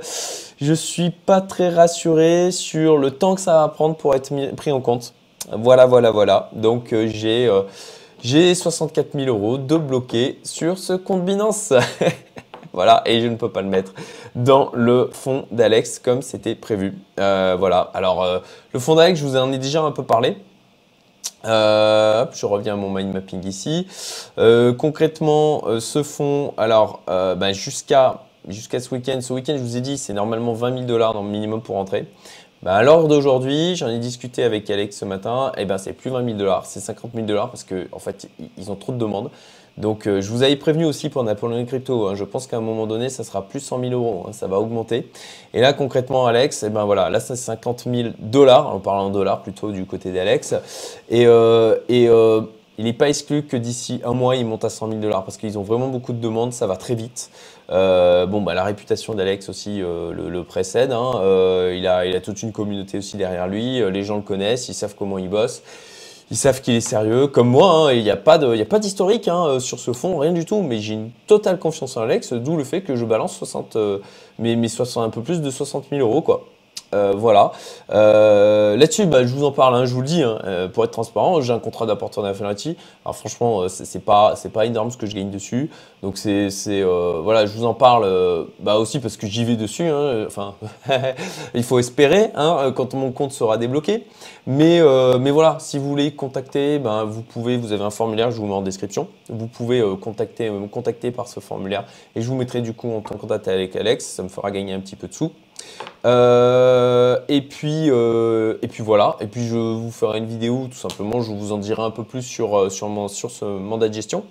je 0.60 0.74
suis 0.74 1.10
pas 1.10 1.40
très 1.40 1.68
rassuré 1.68 2.52
sur 2.52 2.98
le 2.98 3.10
temps 3.10 3.34
que 3.34 3.40
ça 3.40 3.54
va 3.54 3.68
prendre 3.68 3.96
pour 3.96 4.14
être 4.14 4.32
pris 4.54 4.70
en 4.70 4.80
compte. 4.80 5.12
Voilà, 5.50 5.86
voilà, 5.86 6.12
voilà. 6.12 6.50
Donc 6.52 6.92
euh, 6.92 7.08
j'ai 7.08 7.50
j'ai 8.22 8.54
64 8.54 9.18
000 9.18 9.26
euros 9.26 9.58
de 9.58 9.76
bloqués 9.76 10.38
sur 10.44 10.78
ce 10.78 10.92
compte 10.92 11.24
Binance. 11.24 11.72
Voilà, 12.72 13.02
et 13.04 13.20
je 13.20 13.26
ne 13.26 13.36
peux 13.36 13.50
pas 13.50 13.62
le 13.62 13.68
mettre 13.68 13.92
dans 14.34 14.70
le 14.74 15.10
fond 15.12 15.46
d'Alex 15.50 15.98
comme 15.98 16.22
c'était 16.22 16.54
prévu. 16.54 16.96
Euh, 17.18 17.56
voilà, 17.58 17.90
alors 17.94 18.22
euh, 18.22 18.38
le 18.72 18.80
fond 18.80 18.94
d'Alex, 18.94 19.18
je 19.18 19.24
vous 19.24 19.36
en 19.36 19.52
ai 19.52 19.58
déjà 19.58 19.82
un 19.82 19.90
peu 19.90 20.04
parlé. 20.04 20.36
Euh, 21.46 22.26
je 22.32 22.46
reviens 22.46 22.74
à 22.74 22.76
mon 22.76 22.90
mind 22.90 23.12
mapping 23.12 23.44
ici. 23.46 23.86
concrètement, 24.78 25.64
ce 25.80 26.02
fond, 26.02 26.54
alors 26.56 27.00
ben, 27.06 27.52
jusqu'à 27.52 28.20
ce 28.48 28.94
week-end, 28.94 29.20
ce 29.20 29.32
week-end, 29.32 29.54
je 29.56 29.62
vous 29.62 29.76
ai 29.76 29.80
dit, 29.80 29.98
c'est 29.98 30.12
normalement 30.12 30.52
20 30.52 30.72
000 30.74 30.84
dollars 30.84 31.14
dans 31.14 31.22
le 31.22 31.30
minimum 31.30 31.62
pour 31.62 31.76
rentrer. 31.76 32.06
Ben, 32.62 32.72
à 32.72 32.82
l'heure 32.82 33.08
d'aujourd'hui, 33.08 33.74
j'en 33.74 33.88
ai 33.88 33.98
discuté 33.98 34.42
avec 34.44 34.68
Alex 34.68 34.94
ce 34.94 35.06
matin, 35.06 35.50
et 35.56 35.64
ben 35.64 35.78
c'est 35.78 35.94
plus 35.94 36.10
20 36.10 36.24
000 36.26 36.36
dollars, 36.36 36.66
c'est 36.66 36.80
50 36.80 37.12
000 37.14 37.26
dollars 37.26 37.48
parce 37.48 37.64
qu'en 37.64 37.76
en 37.90 37.98
fait, 37.98 38.28
ils 38.58 38.70
ont 38.70 38.76
trop 38.76 38.92
de 38.92 38.98
demandes. 38.98 39.30
Donc 39.78 40.06
euh, 40.06 40.20
je 40.20 40.30
vous 40.30 40.42
avais 40.42 40.56
prévenu 40.56 40.84
aussi 40.84 41.08
pour 41.08 41.24
Napoléon 41.24 41.64
Crypto, 41.64 42.08
hein. 42.08 42.14
je 42.14 42.24
pense 42.24 42.46
qu'à 42.46 42.58
un 42.58 42.60
moment 42.60 42.86
donné 42.86 43.08
ça 43.08 43.24
sera 43.24 43.48
plus 43.48 43.60
100 43.60 43.80
000 43.80 43.92
euros, 43.92 44.24
hein. 44.26 44.32
ça 44.32 44.46
va 44.46 44.58
augmenter. 44.58 45.10
Et 45.54 45.60
là 45.60 45.72
concrètement 45.72 46.26
Alex, 46.26 46.64
eh 46.64 46.70
ben 46.70 46.84
voilà, 46.84 47.08
là 47.08 47.20
c'est 47.20 47.36
50 47.36 47.86
000 47.92 48.10
dollars, 48.18 48.74
en 48.74 48.78
parlant 48.78 49.06
en 49.06 49.10
dollars 49.10 49.42
plutôt 49.42 49.70
du 49.70 49.86
côté 49.86 50.12
d'Alex. 50.12 50.54
Et, 51.08 51.26
euh, 51.26 51.76
euh, 51.90 52.42
il 52.78 52.84
n'est 52.84 52.94
pas 52.94 53.08
exclu 53.10 53.42
que 53.42 53.56
d'ici 53.56 54.00
un 54.04 54.14
mois 54.14 54.36
il 54.36 54.46
monte 54.46 54.64
à 54.64 54.70
100 54.70 54.88
000 54.88 55.00
dollars 55.00 55.24
parce 55.24 55.36
qu'ils 55.36 55.58
ont 55.58 55.62
vraiment 55.62 55.88
beaucoup 55.88 56.14
de 56.14 56.20
demandes, 56.20 56.52
ça 56.52 56.66
va 56.66 56.76
très 56.76 56.94
vite. 56.94 57.30
bon, 57.68 58.40
bah, 58.40 58.54
la 58.54 58.64
réputation 58.64 59.14
d'Alex 59.14 59.50
aussi 59.50 59.80
le, 59.80 60.42
précède. 60.44 60.92
Hein. 60.92 61.12
il 61.74 61.86
a 61.86 62.20
toute 62.22 62.42
une 62.42 62.52
communauté 62.52 62.96
aussi 62.96 63.18
derrière 63.18 63.48
lui. 63.48 63.82
les 63.90 64.02
gens 64.02 64.16
le 64.16 64.22
connaissent, 64.22 64.70
ils 64.70 64.74
savent 64.74 64.94
comment 64.94 65.18
il 65.18 65.28
bosse 65.28 65.62
ils 66.30 66.36
savent 66.36 66.60
qu'il 66.60 66.74
est 66.74 66.80
sérieux, 66.80 67.26
comme 67.26 67.48
moi, 67.48 67.88
hein, 67.88 67.92
il 67.92 68.02
n'y 68.02 68.10
a 68.10 68.16
pas 68.16 68.38
d'historique 68.38 69.26
hein, 69.26 69.46
euh, 69.46 69.60
sur 69.60 69.80
ce 69.80 69.92
fond, 69.92 70.18
rien 70.18 70.32
du 70.32 70.44
tout, 70.44 70.62
mais 70.62 70.78
j'ai 70.78 70.94
une 70.94 71.10
totale 71.26 71.58
confiance 71.58 71.96
en 71.96 72.02
Alex, 72.02 72.32
d'où 72.32 72.56
le 72.56 72.64
fait 72.64 72.82
que 72.82 72.94
je 72.94 73.04
balance 73.04 73.36
60, 73.36 73.76
euh, 73.76 73.98
mais, 74.38 74.54
mais 74.54 74.68
60, 74.68 75.04
un 75.04 75.10
peu 75.10 75.22
plus 75.22 75.40
de 75.40 75.50
60 75.50 75.86
000 75.90 76.00
euros, 76.00 76.22
quoi. 76.22 76.46
Euh, 76.94 77.12
voilà. 77.16 77.52
Euh, 77.92 78.76
Là-dessus, 78.76 79.06
bah, 79.06 79.24
je 79.24 79.32
vous 79.32 79.44
en 79.44 79.52
parle, 79.52 79.74
hein, 79.74 79.84
je 79.84 79.94
vous 79.94 80.00
le 80.00 80.06
dis, 80.06 80.22
hein, 80.22 80.38
euh, 80.44 80.68
pour 80.68 80.84
être 80.84 80.90
transparent, 80.90 81.40
j'ai 81.40 81.52
un 81.52 81.58
contrat 81.58 81.86
d'apporteur 81.86 82.24
d'Affinity. 82.24 82.76
Alors 83.04 83.16
franchement, 83.16 83.62
euh, 83.62 83.68
c'est 83.68 84.04
pas, 84.04 84.34
pas 84.52 84.66
énorme 84.66 84.90
ce 84.90 84.96
que 84.96 85.06
je 85.06 85.14
gagne 85.14 85.30
dessus. 85.30 85.70
Donc 86.02 86.18
c'est, 86.18 86.48
voilà, 87.22 87.46
je 87.46 87.52
vous 87.52 87.64
en 87.64 87.74
parle 87.74 88.08
bah, 88.60 88.76
aussi 88.76 89.00
parce 89.00 89.16
que 89.16 89.26
j'y 89.26 89.44
vais 89.44 89.56
dessus. 89.56 89.84
Hein, 89.84 90.24
enfin, 90.26 90.54
il 91.54 91.62
faut 91.62 91.78
espérer 91.78 92.30
hein, 92.34 92.72
quand 92.74 92.94
mon 92.94 93.12
compte 93.12 93.32
sera 93.32 93.58
débloqué. 93.58 94.06
Mais, 94.46 94.80
mais 95.20 95.30
voilà, 95.30 95.58
si 95.60 95.78
vous 95.78 95.88
voulez 95.88 96.12
contacter, 96.12 96.78
ben, 96.78 97.04
vous 97.04 97.22
pouvez, 97.22 97.56
vous 97.56 97.72
avez 97.72 97.84
un 97.84 97.90
formulaire, 97.90 98.30
je 98.30 98.38
vous 98.38 98.46
mets 98.46 98.54
en 98.54 98.62
description. 98.62 99.08
Vous 99.28 99.46
pouvez 99.46 99.84
contacter, 100.00 100.50
me 100.50 100.66
contacter 100.68 101.10
par 101.10 101.28
ce 101.28 101.40
formulaire 101.40 101.84
et 102.16 102.22
je 102.22 102.28
vous 102.28 102.34
mettrai 102.34 102.62
du 102.62 102.72
coup 102.72 102.90
en 102.92 103.00
contact 103.02 103.48
avec 103.48 103.76
Alex. 103.76 104.06
Ça 104.06 104.22
me 104.22 104.28
fera 104.28 104.50
gagner 104.50 104.72
un 104.72 104.80
petit 104.80 104.96
peu 104.96 105.06
de 105.06 105.14
sous. 105.14 105.32
Euh, 106.06 107.18
et, 107.28 107.42
puis, 107.42 107.90
euh, 107.90 108.58
et 108.62 108.68
puis 108.68 108.82
voilà, 108.82 109.16
et 109.20 109.26
puis 109.26 109.46
je 109.46 109.56
vous 109.56 109.90
ferai 109.90 110.18
une 110.18 110.26
vidéo 110.26 110.66
tout 110.70 110.78
simplement, 110.78 111.20
je 111.20 111.32
vous 111.32 111.52
en 111.52 111.58
dirai 111.58 111.82
un 111.82 111.90
peu 111.90 112.04
plus 112.04 112.22
sur, 112.22 112.58
euh, 112.58 112.70
sur, 112.70 112.88
sur 113.10 113.30
ce 113.30 113.44
mandat 113.44 113.88
de 113.88 113.94
gestion. 113.94 114.24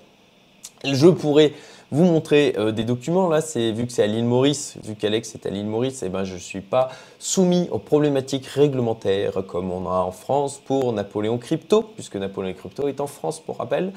Je 0.83 1.07
pourrais 1.07 1.53
vous 1.91 2.05
montrer 2.05 2.55
des 2.71 2.83
documents. 2.83 3.27
Là, 3.29 3.41
c'est 3.41 3.71
vu 3.71 3.87
que 3.87 3.91
c'est 3.91 4.03
à 4.03 4.07
l'île 4.07 4.23
Maurice, 4.23 4.77
vu 4.83 4.93
qu'Alex 4.93 5.33
est 5.33 5.45
à 5.47 5.49
l'île 5.49 5.65
Maurice, 5.65 6.03
et 6.03 6.05
eh 6.05 6.09
ben, 6.09 6.23
je 6.23 6.35
ne 6.35 6.39
suis 6.39 6.61
pas 6.61 6.89
soumis 7.17 7.67
aux 7.71 7.79
problématiques 7.79 8.45
réglementaires 8.45 9.43
comme 9.47 9.71
on 9.71 9.89
a 9.89 9.97
en 9.97 10.11
France 10.11 10.61
pour 10.63 10.93
Napoléon 10.93 11.37
Crypto, 11.39 11.81
puisque 11.81 12.15
Napoléon 12.15 12.53
Crypto 12.53 12.87
est 12.87 13.01
en 13.01 13.07
France 13.07 13.39
pour 13.39 13.57
rappel. 13.57 13.91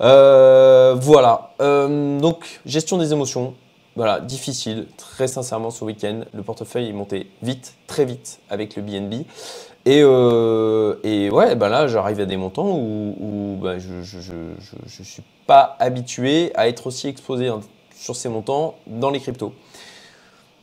voilà, 0.00 1.52
donc 1.60 2.60
gestion 2.66 2.98
des 2.98 3.12
émotions, 3.12 3.54
voilà, 3.98 4.20
difficile, 4.20 4.86
très 4.96 5.26
sincèrement 5.26 5.72
ce 5.72 5.84
week-end. 5.84 6.20
Le 6.32 6.44
portefeuille 6.44 6.88
est 6.88 6.92
monté 6.92 7.28
vite, 7.42 7.74
très 7.88 8.04
vite 8.04 8.38
avec 8.48 8.76
le 8.76 8.82
BNB. 8.82 9.24
Et, 9.86 10.02
euh, 10.04 10.94
et 11.02 11.30
ouais, 11.30 11.56
ben 11.56 11.68
là, 11.68 11.88
j'arrive 11.88 12.20
à 12.20 12.24
des 12.24 12.36
montants 12.36 12.78
où, 12.78 13.58
ben, 13.60 13.80
je 13.80 13.94
ne 13.94 15.04
suis 15.04 15.22
pas 15.48 15.76
habitué 15.80 16.52
à 16.54 16.68
être 16.68 16.86
aussi 16.86 17.08
exposé 17.08 17.50
sur 17.96 18.14
ces 18.14 18.28
montants 18.28 18.76
dans 18.86 19.10
les 19.10 19.18
cryptos. 19.18 19.52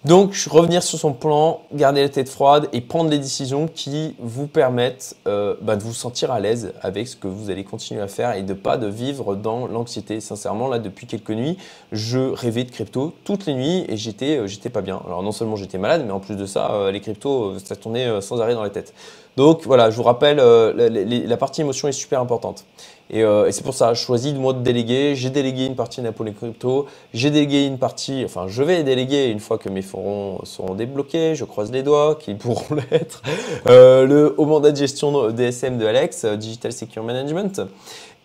Donc, 0.05 0.35
revenir 0.51 0.83
sur 0.83 0.99
son 0.99 1.13
plan, 1.13 1.61
garder 1.73 2.03
la 2.03 2.09
tête 2.09 2.29
froide 2.29 2.69
et 2.73 2.81
prendre 2.81 3.09
des 3.09 3.17
décisions 3.17 3.67
qui 3.67 4.15
vous 4.19 4.45
permettent 4.45 5.15
euh, 5.27 5.55
bah, 5.63 5.75
de 5.75 5.81
vous 5.81 5.95
sentir 5.95 6.31
à 6.31 6.39
l'aise 6.39 6.73
avec 6.83 7.07
ce 7.07 7.15
que 7.15 7.25
vous 7.27 7.49
allez 7.49 7.63
continuer 7.63 8.01
à 8.01 8.07
faire 8.07 8.35
et 8.35 8.43
de 8.43 8.53
pas 8.53 8.77
de 8.77 8.85
vivre 8.85 9.35
dans 9.35 9.65
l'anxiété. 9.65 10.21
Sincèrement, 10.21 10.67
là, 10.67 10.77
depuis 10.77 11.07
quelques 11.07 11.31
nuits, 11.31 11.57
je 11.91 12.19
rêvais 12.19 12.65
de 12.65 12.69
crypto 12.69 13.15
toutes 13.23 13.47
les 13.47 13.55
nuits 13.55 13.83
et 13.87 13.97
j'étais, 13.97 14.37
euh, 14.37 14.69
pas 14.71 14.81
bien. 14.81 15.01
Alors, 15.07 15.23
non 15.23 15.31
seulement 15.31 15.55
j'étais 15.55 15.79
malade, 15.79 16.03
mais 16.05 16.11
en 16.11 16.19
plus 16.19 16.35
de 16.35 16.45
ça, 16.45 16.69
euh, 16.73 16.91
les 16.91 17.01
cryptos, 17.01 17.57
ça 17.57 17.75
tournait 17.75 18.21
sans 18.21 18.39
arrêt 18.41 18.53
dans 18.53 18.61
la 18.61 18.69
tête. 18.69 18.93
Donc, 19.37 19.63
voilà, 19.65 19.89
je 19.89 19.97
vous 19.97 20.03
rappelle, 20.03 20.37
la, 20.37 20.89
la 20.89 21.37
partie 21.37 21.61
émotion 21.61 21.87
est 21.87 21.93
super 21.93 22.21
importante. 22.21 22.65
Euh, 23.13 23.45
et, 23.45 23.51
c'est 23.51 23.63
pour 23.63 23.73
ça, 23.73 23.93
je 23.93 24.01
choisis 24.01 24.33
moi 24.33 24.53
de 24.53 24.61
déléguer. 24.61 25.15
J'ai 25.15 25.29
délégué 25.29 25.65
une 25.65 25.75
partie 25.75 26.01
Napoléon 26.01 26.33
Crypto. 26.33 26.87
J'ai 27.13 27.29
délégué 27.29 27.65
une 27.65 27.77
partie, 27.77 28.23
enfin, 28.25 28.45
je 28.47 28.63
vais 28.63 28.83
déléguer 28.83 29.27
une 29.27 29.39
fois 29.39 29.57
que 29.57 29.69
mes 29.69 29.81
fonds 29.81 30.39
seront 30.43 30.75
débloqués. 30.75 31.35
Je 31.35 31.45
croise 31.45 31.71
les 31.71 31.83
doigts 31.83 32.15
qu'ils 32.15 32.37
pourront 32.37 32.75
l'être. 32.91 33.21
Euh, 33.67 34.05
le, 34.05 34.35
au 34.37 34.45
mandat 34.45 34.71
de 34.71 34.77
gestion 34.77 35.31
DSM 35.31 35.77
de 35.77 35.85
Alex, 35.85 36.23
euh, 36.23 36.35
Digital 36.35 36.73
Secure 36.73 37.03
Management. 37.03 37.61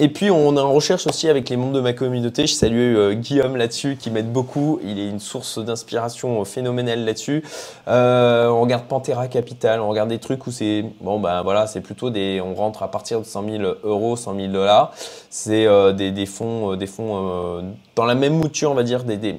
Et 0.02 0.08
puis 0.08 0.30
on 0.30 0.56
est 0.56 0.60
en 0.60 0.72
recherche 0.72 1.06
aussi 1.06 1.28
avec 1.28 1.50
les 1.50 1.58
membres 1.58 1.74
de 1.74 1.80
ma 1.80 1.92
communauté. 1.92 2.46
Je 2.46 2.54
salue 2.54 2.96
euh, 2.96 3.12
Guillaume 3.12 3.56
là-dessus 3.56 3.96
qui 3.96 4.10
m'aide 4.10 4.32
beaucoup. 4.32 4.80
Il 4.82 4.98
est 4.98 5.06
une 5.06 5.20
source 5.20 5.62
d'inspiration 5.62 6.42
phénoménale 6.46 7.04
là-dessus. 7.04 7.44
Euh, 7.86 8.48
on 8.48 8.62
regarde 8.62 8.84
Pantera 8.84 9.28
Capital, 9.28 9.78
on 9.78 9.90
regarde 9.90 10.08
des 10.08 10.18
trucs 10.18 10.46
où 10.46 10.50
c'est 10.50 10.86
bon 11.02 11.20
ben 11.20 11.42
voilà, 11.42 11.66
c'est 11.66 11.82
plutôt 11.82 12.08
des, 12.08 12.40
on 12.40 12.54
rentre 12.54 12.82
à 12.82 12.90
partir 12.90 13.20
de 13.20 13.26
100 13.26 13.44
000 13.44 13.62
euros, 13.84 14.16
100 14.16 14.36
000 14.36 14.48
dollars. 14.48 14.94
C'est 15.28 15.66
euh, 15.66 15.92
des, 15.92 16.24
fonds, 16.24 16.76
des 16.76 16.86
fonds 16.86 17.62
dans 17.94 18.06
la 18.06 18.14
même 18.14 18.38
mouture, 18.38 18.70
on 18.70 18.74
va 18.74 18.84
dire 18.84 19.04
des, 19.04 19.18
des 19.18 19.38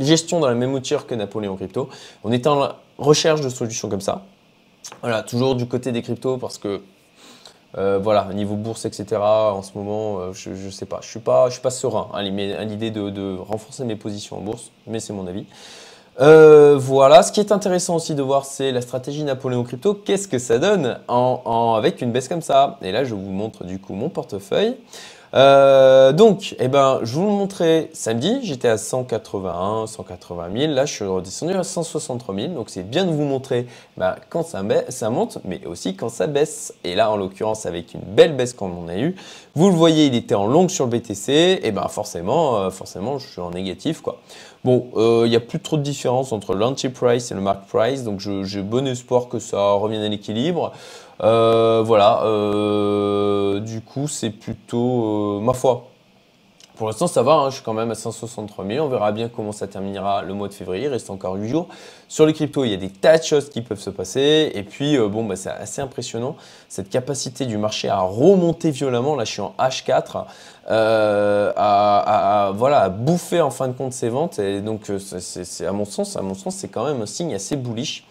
gestions 0.00 0.40
dans 0.40 0.48
la 0.48 0.56
même 0.56 0.72
mouture 0.72 1.06
que 1.06 1.14
Napoléon 1.14 1.54
Crypto. 1.54 1.88
On 2.24 2.32
est 2.32 2.48
en 2.48 2.70
recherche 2.98 3.42
de 3.42 3.48
solutions 3.48 3.88
comme 3.88 4.00
ça. 4.00 4.24
Voilà, 5.02 5.22
toujours 5.22 5.54
du 5.54 5.66
côté 5.66 5.92
des 5.92 6.02
cryptos 6.02 6.36
parce 6.36 6.58
que 6.58 6.80
euh, 7.78 8.00
voilà, 8.02 8.28
niveau 8.34 8.56
bourse, 8.56 8.84
etc. 8.84 9.20
En 9.20 9.62
ce 9.62 9.70
moment, 9.76 10.18
euh, 10.18 10.32
je 10.32 10.50
ne 10.50 10.70
sais 10.70 10.86
pas. 10.86 10.98
Je 11.02 11.08
suis, 11.08 11.20
suis 11.20 11.60
pas 11.60 11.70
serein 11.70 12.08
à 12.12 12.22
l'idée 12.22 12.90
de, 12.90 13.36
renforcer 13.38 13.84
mes 13.84 13.96
positions 13.96 14.38
en 14.38 14.40
bourse, 14.40 14.70
mais 14.86 15.00
c'est 15.00 15.12
mon 15.12 15.26
avis. 15.26 15.46
Euh, 16.20 16.76
voilà, 16.78 17.22
ce 17.22 17.32
qui 17.32 17.40
est 17.40 17.52
intéressant 17.52 17.96
aussi 17.96 18.14
de 18.14 18.22
voir, 18.22 18.44
c'est 18.44 18.72
la 18.72 18.80
stratégie 18.80 19.24
Napoléon 19.24 19.62
Crypto. 19.62 19.94
Qu'est-ce 19.94 20.28
que 20.28 20.38
ça 20.38 20.58
donne 20.58 20.98
avec 21.08 22.02
une 22.02 22.10
baisse 22.10 22.28
comme 22.28 22.42
ça? 22.42 22.78
Et 22.82 22.92
là, 22.92 23.04
je 23.04 23.14
vous 23.14 23.30
montre 23.30 23.64
du 23.64 23.78
coup 23.78 23.94
mon 23.94 24.08
portefeuille. 24.08 24.76
Euh, 25.32 26.12
donc, 26.12 26.56
eh 26.58 26.66
ben, 26.66 26.98
je 27.02 27.14
vous 27.14 27.26
le 27.26 27.32
montrais 27.32 27.90
samedi, 27.92 28.40
j'étais 28.42 28.68
à 28.68 28.76
181, 28.76 29.86
180 29.86 30.48
000. 30.56 30.72
Là, 30.72 30.86
je 30.86 30.92
suis 30.92 31.04
redescendu 31.04 31.54
à 31.54 31.62
163 31.62 32.34
000. 32.34 32.48
Donc, 32.48 32.70
c'est 32.70 32.82
bien 32.82 33.04
de 33.04 33.12
vous 33.12 33.22
montrer 33.22 33.66
bah, 33.96 34.16
quand 34.28 34.42
ça, 34.42 34.62
monte, 35.10 35.38
mais 35.44 35.64
aussi 35.66 35.94
quand 35.94 36.08
ça 36.08 36.26
baisse. 36.26 36.74
Et 36.82 36.94
là, 36.94 37.10
en 37.10 37.16
l'occurrence, 37.16 37.66
avec 37.66 37.94
une 37.94 38.00
belle 38.00 38.34
baisse 38.34 38.54
qu'on 38.54 38.72
en 38.76 38.88
a 38.88 38.96
eu, 38.96 39.14
vous 39.54 39.68
le 39.68 39.76
voyez, 39.76 40.06
il 40.06 40.14
était 40.14 40.34
en 40.34 40.46
longue 40.46 40.70
sur 40.70 40.86
le 40.86 40.90
BTC. 40.90 41.60
Et 41.62 41.70
ben, 41.70 41.86
forcément, 41.88 42.58
euh, 42.58 42.70
forcément, 42.70 43.18
je 43.18 43.28
suis 43.28 43.40
en 43.40 43.50
négatif, 43.50 44.00
quoi. 44.00 44.18
Bon, 44.62 44.88
euh, 44.96 45.22
il 45.24 45.30
n'y 45.30 45.36
a 45.36 45.40
plus 45.40 45.60
trop 45.60 45.78
de 45.78 45.82
différence 45.82 46.32
entre 46.32 46.54
l'anti-price 46.54 47.30
et 47.30 47.34
le 47.34 47.40
mark 47.40 47.66
price. 47.66 48.02
Donc, 48.02 48.20
j'ai 48.20 48.62
bon 48.62 48.86
espoir 48.86 49.28
que 49.28 49.38
ça 49.38 49.72
revienne 49.72 50.02
à 50.02 50.08
l'équilibre. 50.08 50.72
Euh, 51.22 51.82
voilà, 51.84 52.22
euh, 52.24 53.60
du 53.60 53.80
coup, 53.82 54.08
c'est 54.08 54.30
plutôt 54.30 55.38
euh, 55.38 55.40
ma 55.40 55.52
foi. 55.52 55.86
Pour 56.76 56.86
l'instant, 56.86 57.06
ça 57.06 57.22
va, 57.22 57.34
hein, 57.34 57.50
je 57.50 57.56
suis 57.56 57.62
quand 57.62 57.74
même 57.74 57.90
à 57.90 57.94
163 57.94 58.66
000. 58.66 58.86
On 58.86 58.88
verra 58.88 59.12
bien 59.12 59.28
comment 59.28 59.52
ça 59.52 59.66
terminera 59.66 60.22
le 60.22 60.32
mois 60.32 60.48
de 60.48 60.54
février. 60.54 60.86
Il 60.86 60.88
reste 60.88 61.10
encore 61.10 61.34
8 61.34 61.46
jours. 61.46 61.68
Sur 62.08 62.24
les 62.24 62.32
cryptos, 62.32 62.64
il 62.64 62.70
y 62.70 62.74
a 62.74 62.78
des 62.78 62.88
tas 62.88 63.18
de 63.18 63.22
choses 63.22 63.50
qui 63.50 63.60
peuvent 63.60 63.80
se 63.80 63.90
passer. 63.90 64.50
Et 64.54 64.62
puis, 64.62 64.96
bon, 64.96 65.26
bah, 65.26 65.36
c'est 65.36 65.50
assez 65.50 65.82
impressionnant 65.82 66.36
cette 66.70 66.88
capacité 66.88 67.44
du 67.44 67.58
marché 67.58 67.90
à 67.90 68.00
remonter 68.00 68.70
violemment. 68.70 69.14
Là, 69.14 69.26
je 69.26 69.32
suis 69.32 69.42
en 69.42 69.54
H4, 69.58 70.24
à, 70.68 72.52
voilà, 72.56 72.80
à 72.80 72.88
bouffer 72.88 73.42
en 73.42 73.50
fin 73.50 73.68
de 73.68 73.74
compte 73.74 73.92
ses 73.92 74.08
ventes. 74.08 74.38
Et 74.38 74.62
donc, 74.62 74.90
à 74.90 75.72
mon 75.72 75.84
sens, 75.84 76.16
à 76.16 76.22
mon 76.22 76.34
sens, 76.34 76.54
c'est 76.54 76.68
quand 76.68 76.86
même 76.86 77.02
un 77.02 77.06
signe 77.06 77.34
assez 77.34 77.56
bullish. 77.56 78.06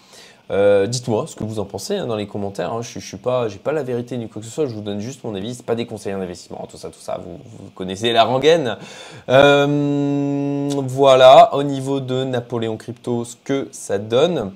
Euh, 0.52 0.88
dites-moi 0.88 1.26
ce 1.28 1.36
que 1.36 1.44
vous 1.44 1.60
en 1.60 1.66
pensez 1.66 1.98
hein, 1.98 2.08
dans 2.08 2.16
les 2.16 2.28
commentaires. 2.28 2.74
Hein. 2.74 2.82
Je 2.82 3.00
suis 3.00 3.18
pas, 3.18 3.48
la 3.72 3.84
vérité 3.84 4.18
ni 4.18 4.28
quoi 4.28 4.42
que 4.42 4.48
ce 4.48 4.54
soit. 4.54 4.66
Je 4.66 4.74
vous 4.74 4.82
donne 4.82 5.00
juste 5.00 5.24
mon 5.24 5.36
avis. 5.36 5.56
C'est 5.56 5.66
pas 5.66 5.76
des 5.76 5.86
conseils 5.86 6.14
d'investissement, 6.14 6.68
tout 6.70 6.78
ça, 6.78 6.90
tout 6.90 7.00
ça. 7.00 7.20
Vous, 7.24 7.40
connaissez 7.76 8.12
la 8.12 8.24
rengaine. 8.24 8.78
Euh, 9.30 10.70
voilà. 10.88 11.54
Au 11.54 11.64
niveau 11.64 12.00
de 12.00 12.24
Napoléon 12.24 12.78
Crypto, 12.78 13.26
ce 13.26 13.36
que 13.44 13.68
ça 13.72 14.00
donne. 14.00 14.52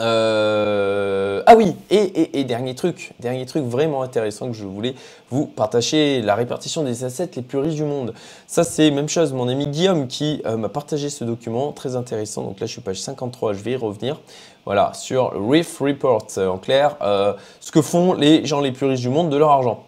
Euh, 0.00 1.42
ah 1.46 1.54
oui, 1.54 1.76
et, 1.90 2.42
dernier 2.42 2.74
truc, 2.74 3.12
dernier 3.20 3.46
truc 3.46 3.62
vraiment 3.62 4.02
intéressant 4.02 4.48
que 4.48 4.56
je 4.56 4.64
voulais 4.64 4.96
vous 5.30 5.46
partager, 5.46 6.22
la 6.22 6.34
répartition 6.34 6.82
des 6.82 7.04
assets 7.04 7.30
les 7.36 7.42
plus 7.42 7.58
riches 7.58 7.76
du 7.76 7.84
monde. 7.84 8.12
Ça 8.48 8.64
c'est 8.64 8.90
même 8.90 9.08
chose, 9.08 9.32
mon 9.32 9.46
ami 9.46 9.68
Guillaume 9.68 10.08
qui 10.08 10.42
m'a 10.44 10.68
partagé 10.68 11.08
ce 11.08 11.22
document, 11.22 11.70
très 11.70 11.94
intéressant. 11.94 12.42
Donc 12.42 12.58
là 12.58 12.66
je 12.66 12.72
suis 12.72 12.80
page 12.80 13.00
53, 13.00 13.52
je 13.52 13.62
vais 13.62 13.72
y 13.72 13.76
revenir. 13.76 14.18
Voilà, 14.64 14.92
sur 14.94 15.32
Reef 15.32 15.80
Report, 15.80 16.26
en 16.38 16.58
clair, 16.58 16.96
euh, 17.02 17.34
ce 17.60 17.72
que 17.72 17.82
font 17.82 18.12
les 18.12 18.46
gens 18.46 18.60
les 18.60 18.70
plus 18.70 18.86
riches 18.86 19.00
du 19.00 19.08
monde 19.08 19.28
de 19.30 19.36
leur 19.36 19.50
argent. 19.50 19.84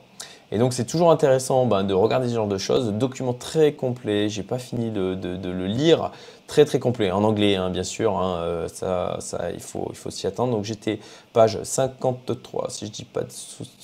Et 0.50 0.58
donc 0.58 0.72
c'est 0.72 0.84
toujours 0.84 1.10
intéressant 1.10 1.66
ben, 1.66 1.84
de 1.84 1.94
regarder 1.94 2.28
ce 2.28 2.34
genre 2.34 2.46
de 2.46 2.58
choses, 2.58 2.92
document 2.92 3.32
très 3.32 3.72
complet, 3.72 4.28
j'ai 4.28 4.42
pas 4.42 4.58
fini 4.58 4.90
de, 4.90 5.16
le 5.42 5.66
lire, 5.66 6.10
très 6.46 6.64
très 6.64 6.78
complet, 6.78 7.10
en 7.10 7.24
anglais 7.24 7.56
hein, 7.56 7.70
bien 7.70 7.82
sûr, 7.82 8.18
hein, 8.18 8.36
euh, 8.38 8.68
ça, 8.68 9.18
il 9.52 9.60
faut, 9.60 9.86
il 9.90 9.96
faut 9.96 10.10
s'y 10.10 10.26
attendre. 10.26 10.52
Donc 10.52 10.64
j'étais 10.64 11.00
page 11.32 11.62
53, 11.62 12.66
si 12.70 12.86
je 12.86 12.90
dis 12.90 13.04
pas 13.04 13.22
de 13.22 13.32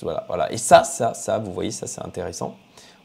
voilà, 0.01 0.25
voilà. 0.27 0.51
Et 0.51 0.57
ça, 0.57 0.83
ça, 0.83 1.13
ça, 1.13 1.39
vous 1.39 1.51
voyez, 1.51 1.71
ça 1.71 1.87
c'est 1.87 2.03
intéressant. 2.05 2.55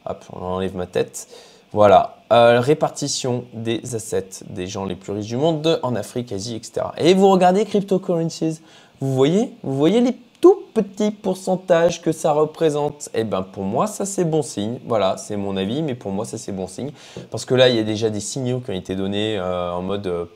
Hop, 0.04 0.24
on 0.32 0.42
enlève 0.44 0.76
ma 0.76 0.86
tête. 0.86 1.26
Voilà, 1.72 2.16
euh, 2.32 2.60
répartition 2.60 3.44
des 3.52 3.94
assets 3.94 4.44
des 4.48 4.66
gens 4.66 4.84
les 4.84 4.94
plus 4.94 5.12
riches 5.12 5.26
du 5.26 5.36
monde 5.36 5.80
en 5.82 5.94
Afrique, 5.94 6.32
Asie, 6.32 6.56
etc. 6.56 6.86
Et 6.98 7.14
vous 7.14 7.28
regardez 7.28 7.64
cryptocurrencies, 7.64 8.60
vous 9.00 9.14
voyez, 9.14 9.52
vous 9.62 9.76
voyez 9.76 10.00
les 10.00 10.16
tout 10.40 10.62
petit 10.74 11.10
pourcentage 11.10 12.02
que 12.02 12.12
ça 12.12 12.32
représente, 12.32 13.08
eh 13.14 13.24
ben 13.24 13.42
pour 13.42 13.64
moi 13.64 13.86
ça 13.86 14.04
c'est 14.04 14.24
bon 14.24 14.42
signe. 14.42 14.78
Voilà, 14.86 15.16
c'est 15.16 15.36
mon 15.36 15.56
avis, 15.56 15.82
mais 15.82 15.94
pour 15.94 16.12
moi 16.12 16.24
ça 16.24 16.38
c'est 16.38 16.52
bon 16.52 16.66
signe. 16.66 16.92
Parce 17.30 17.44
que 17.44 17.54
là 17.54 17.68
il 17.68 17.76
y 17.76 17.78
a 17.78 17.84
déjà 17.84 18.10
des 18.10 18.20
signaux 18.20 18.60
qui 18.60 18.70
ont 18.70 18.74
été 18.74 18.94
donnés 18.94 19.38
euh, 19.38 19.72
en 19.72 19.82
mode 19.82 20.06
euh, 20.06 20.26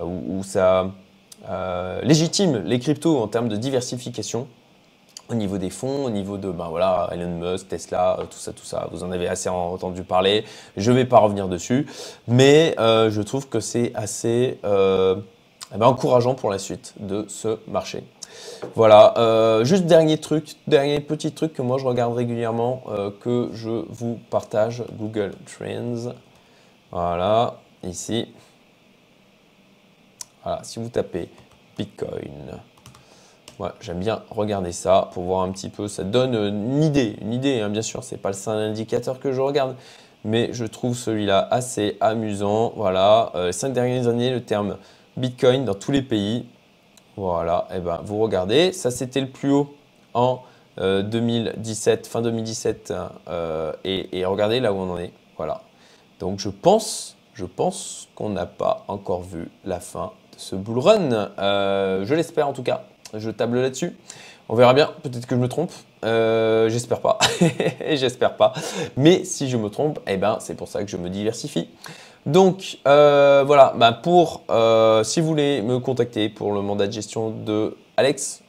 où, 0.00 0.42
ça 0.42 0.90
légitime 2.02 2.62
les 2.64 2.78
cryptos 2.78 3.18
en 3.18 3.28
termes 3.28 3.48
de 3.48 3.56
diversification 3.56 4.48
au 5.28 5.34
niveau 5.34 5.58
des 5.58 5.70
fonds, 5.70 6.04
au 6.04 6.10
niveau 6.10 6.36
de 6.36 6.50
ben 6.50 6.68
voilà 6.68 7.08
Elon 7.12 7.38
Musk, 7.38 7.68
Tesla, 7.68 8.18
tout 8.30 8.38
ça, 8.38 8.52
tout 8.52 8.64
ça. 8.64 8.88
Vous 8.92 9.04
en 9.04 9.10
avez 9.10 9.28
assez 9.28 9.48
entendu 9.48 10.02
parler. 10.02 10.44
Je 10.76 10.90
ne 10.90 10.96
vais 10.96 11.04
pas 11.04 11.18
revenir 11.18 11.48
dessus, 11.48 11.86
mais 12.28 12.74
je 12.78 13.20
trouve 13.22 13.48
que 13.48 13.60
c'est 13.60 13.92
assez 13.94 14.58
eh 14.62 15.78
ben, 15.78 15.86
encourageant 15.86 16.34
pour 16.34 16.50
la 16.50 16.58
suite 16.58 16.94
de 17.00 17.24
ce 17.28 17.58
marché. 17.66 18.04
Voilà, 18.74 19.14
euh, 19.18 19.64
juste 19.64 19.84
dernier 19.84 20.18
truc, 20.18 20.56
dernier 20.66 21.00
petit 21.00 21.32
truc 21.32 21.52
que 21.52 21.62
moi 21.62 21.78
je 21.78 21.86
regarde 21.86 22.14
régulièrement, 22.14 22.82
euh, 22.88 23.10
que 23.20 23.50
je 23.52 23.84
vous 23.88 24.18
partage, 24.30 24.82
Google 24.98 25.32
Trends. 25.46 26.12
Voilà, 26.90 27.58
ici. 27.82 28.28
Voilà, 30.42 30.62
si 30.64 30.78
vous 30.78 30.88
tapez 30.88 31.28
Bitcoin, 31.76 32.60
j'aime 33.80 34.00
bien 34.00 34.22
regarder 34.30 34.72
ça 34.72 35.10
pour 35.12 35.24
voir 35.24 35.42
un 35.42 35.52
petit 35.52 35.68
peu, 35.68 35.88
ça 35.88 36.04
donne 36.04 36.34
une 36.34 36.82
idée, 36.82 37.16
une 37.20 37.32
idée, 37.32 37.60
hein, 37.60 37.68
bien 37.68 37.82
sûr, 37.82 38.02
c'est 38.04 38.16
pas 38.16 38.30
le 38.30 38.34
seul 38.34 38.58
indicateur 38.58 39.20
que 39.20 39.32
je 39.32 39.40
regarde, 39.40 39.76
mais 40.24 40.50
je 40.52 40.64
trouve 40.64 40.96
celui-là 40.96 41.46
assez 41.50 41.96
amusant. 42.00 42.72
Voilà, 42.76 43.32
euh, 43.34 43.46
les 43.46 43.52
cinq 43.52 43.72
dernières 43.72 44.08
années, 44.08 44.30
le 44.30 44.42
terme 44.42 44.76
Bitcoin 45.16 45.64
dans 45.64 45.74
tous 45.74 45.92
les 45.92 46.02
pays, 46.02 46.46
voilà, 47.16 47.68
et 47.70 47.74
eh 47.76 47.80
ben 47.80 48.00
vous 48.04 48.18
regardez, 48.18 48.72
ça 48.72 48.90
c'était 48.90 49.20
le 49.20 49.28
plus 49.28 49.52
haut 49.52 49.74
en 50.14 50.42
2017, 50.78 52.06
euh, 52.06 52.10
fin 52.10 52.22
2017, 52.22 52.92
euh, 53.28 53.72
et, 53.84 54.24
regardez 54.24 54.60
là 54.60 54.72
où 54.72 54.76
on 54.76 54.90
en 54.90 54.98
est. 54.98 55.12
Voilà. 55.36 55.62
Donc 56.20 56.38
je 56.38 56.48
pense, 56.48 57.16
je 57.34 57.44
pense 57.44 58.08
qu'on 58.14 58.30
n'a 58.30 58.46
pas 58.46 58.84
encore 58.88 59.22
vu 59.22 59.48
la 59.64 59.80
fin 59.80 60.12
de 60.32 60.40
ce 60.40 60.56
bull 60.56 60.78
run. 60.78 61.30
Euh, 61.38 62.04
je 62.04 62.14
l'espère 62.14 62.48
en 62.48 62.52
tout 62.52 62.62
cas. 62.62 62.84
Je 63.16 63.30
table 63.30 63.60
là-dessus. 63.60 63.96
On 64.48 64.54
verra 64.54 64.74
bien. 64.74 64.90
Peut-être 65.02 65.26
que 65.26 65.34
je 65.34 65.40
me 65.40 65.48
trompe. 65.48 65.72
J'espère 66.02 67.00
pas. 67.00 67.18
J'espère 67.92 68.36
pas. 68.36 68.52
Mais 68.96 69.24
si 69.24 69.48
je 69.48 69.56
me 69.56 69.70
trompe, 69.70 70.00
eh 70.06 70.16
ben 70.16 70.38
c'est 70.40 70.54
pour 70.54 70.68
ça 70.68 70.84
que 70.84 70.90
je 70.90 70.96
me 70.96 71.08
diversifie. 71.08 71.68
Donc 72.26 72.78
euh, 72.88 73.44
voilà, 73.46 73.74
bah, 73.76 73.92
pour 73.92 74.42
euh, 74.50 75.04
si 75.04 75.20
vous 75.20 75.26
voulez 75.26 75.60
me 75.60 75.78
contacter 75.78 76.28
pour 76.28 76.52
le 76.52 76.62
mandat 76.62 76.86
de 76.86 76.92
gestion 76.92 77.30
de 77.30 77.76
Alex, 77.96 78.42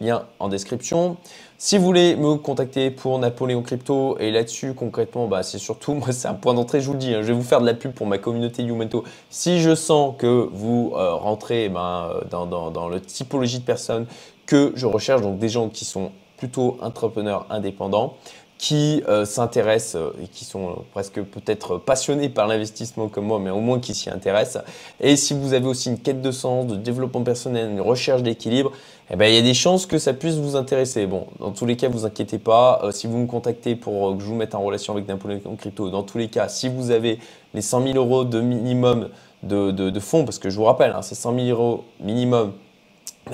lien 0.00 0.24
en 0.38 0.48
description. 0.48 1.16
Si 1.58 1.76
vous 1.76 1.84
voulez 1.84 2.16
me 2.16 2.36
contacter 2.36 2.90
pour 2.90 3.18
Napoléon 3.18 3.62
Crypto, 3.62 4.16
et 4.18 4.30
là-dessus 4.30 4.74
concrètement, 4.74 5.26
bah, 5.26 5.42
c'est 5.42 5.58
surtout, 5.58 5.94
moi 5.94 6.12
c'est 6.12 6.28
un 6.28 6.34
point 6.34 6.54
d'entrée, 6.54 6.80
je 6.80 6.86
vous 6.86 6.94
le 6.94 6.98
dis, 6.98 7.14
hein, 7.14 7.22
je 7.22 7.28
vais 7.28 7.32
vous 7.32 7.42
faire 7.42 7.60
de 7.60 7.66
la 7.66 7.74
pub 7.74 7.92
pour 7.92 8.06
ma 8.06 8.18
communauté 8.18 8.62
Youmento. 8.62 9.04
Si 9.28 9.60
je 9.60 9.74
sens 9.74 10.14
que 10.18 10.48
vous 10.52 10.92
euh, 10.94 11.14
rentrez 11.14 11.68
ben, 11.68 12.14
dans, 12.30 12.46
dans, 12.46 12.70
dans 12.70 12.88
le 12.88 13.00
typologie 13.00 13.58
de 13.58 13.64
personnes 13.64 14.06
que 14.46 14.72
je 14.74 14.86
recherche, 14.86 15.22
donc 15.22 15.38
des 15.38 15.48
gens 15.48 15.68
qui 15.68 15.84
sont 15.84 16.12
plutôt 16.36 16.78
entrepreneurs 16.80 17.46
indépendants, 17.50 18.16
qui 18.60 19.02
euh, 19.08 19.24
s'intéressent 19.24 19.94
euh, 19.94 20.22
et 20.22 20.28
qui 20.28 20.44
sont 20.44 20.68
euh, 20.68 20.72
presque 20.92 21.22
peut-être 21.22 21.78
passionnés 21.78 22.28
par 22.28 22.46
l'investissement 22.46 23.08
comme 23.08 23.24
moi, 23.24 23.38
mais 23.38 23.48
au 23.48 23.60
moins 23.60 23.80
qui 23.80 23.94
s'y 23.94 24.10
intéressent. 24.10 24.62
Et 25.00 25.16
si 25.16 25.32
vous 25.32 25.54
avez 25.54 25.66
aussi 25.66 25.88
une 25.88 25.98
quête 25.98 26.20
de 26.20 26.30
sens, 26.30 26.66
de 26.66 26.76
développement 26.76 27.22
personnel, 27.22 27.70
une 27.70 27.80
recherche 27.80 28.22
d'équilibre, 28.22 28.70
eh 29.10 29.16
ben, 29.16 29.28
il 29.28 29.34
y 29.34 29.38
a 29.38 29.42
des 29.42 29.54
chances 29.54 29.86
que 29.86 29.96
ça 29.96 30.12
puisse 30.12 30.34
vous 30.34 30.56
intéresser. 30.56 31.06
Bon, 31.06 31.26
dans 31.38 31.52
tous 31.52 31.64
les 31.64 31.74
cas, 31.76 31.88
vous 31.88 32.04
inquiétez 32.04 32.38
pas. 32.38 32.82
si 32.92 33.06
vous 33.06 33.16
me 33.16 33.26
contactez 33.26 33.76
pour 33.76 34.14
que 34.14 34.22
je 34.22 34.26
vous 34.26 34.34
mette 34.34 34.54
en 34.54 34.60
relation 34.60 34.92
avec 34.92 35.08
Napoléon 35.08 35.56
Crypto, 35.56 35.88
dans 35.88 36.02
tous 36.02 36.18
les 36.18 36.28
cas, 36.28 36.48
si 36.48 36.68
vous 36.68 36.90
avez 36.90 37.18
les 37.54 37.62
100 37.62 37.82
000 37.94 37.96
euros 37.96 38.24
de 38.24 38.42
minimum 38.42 39.08
de, 39.42 40.00
fonds, 40.00 40.26
parce 40.26 40.38
que 40.38 40.50
je 40.50 40.56
vous 40.56 40.64
rappelle, 40.64 40.92
hein, 40.92 41.00
c'est 41.00 41.14
100 41.14 41.34
000 41.34 41.48
euros 41.48 41.84
minimum, 41.98 42.52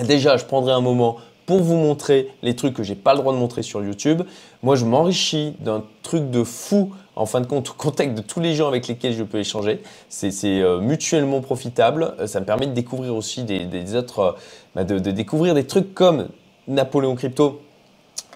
déjà, 0.05 0.37
je 0.37 0.45
prendrai 0.45 0.73
un 0.73 0.81
moment 0.81 1.17
pour 1.47 1.63
vous 1.63 1.77
montrer 1.77 2.29
les 2.43 2.57
trucs 2.57 2.75
que 2.75 2.83
j'ai 2.83 2.97
pas 2.97 3.15
le 3.15 3.21
droit 3.21 3.33
de 3.33 3.39
montrer 3.39 3.63
sur 3.63 3.83
YouTube. 3.83 4.23
Moi, 4.63 4.77
je 4.77 4.85
m'enrichis 4.85 5.55
d'un 5.61 5.85
truc 6.03 6.31
de 6.31 6.43
fou 6.45 6.93
en 7.17 7.25
fin 7.25 7.41
de 7.41 7.47
compte, 7.47 7.71
au 7.71 7.73
contact 7.73 8.15
de 8.15 8.21
tous 8.21 8.41
les 8.41 8.55
gens 8.55 8.69
avec 8.69 8.87
lesquels 8.87 9.15
je 9.15 9.23
peux 9.23 9.39
échanger. 9.39 9.83
C'est 10.11 10.33
euh, 10.45 10.81
mutuellement 10.81 11.41
profitable. 11.41 12.15
Euh, 12.21 12.27
ça 12.27 12.41
me 12.41 12.45
permet 12.45 12.67
de 12.67 12.73
découvrir 12.73 13.17
aussi 13.17 13.43
des, 13.43 13.95
autres, 13.95 14.19
euh, 14.19 14.33
bah, 14.75 14.85
de, 14.85 14.99
découvrir 14.99 15.55
des 15.55 15.67
trucs 15.67 15.95
comme 15.95 16.29
Napoléon 16.69 17.17
Crypto. 17.17 17.63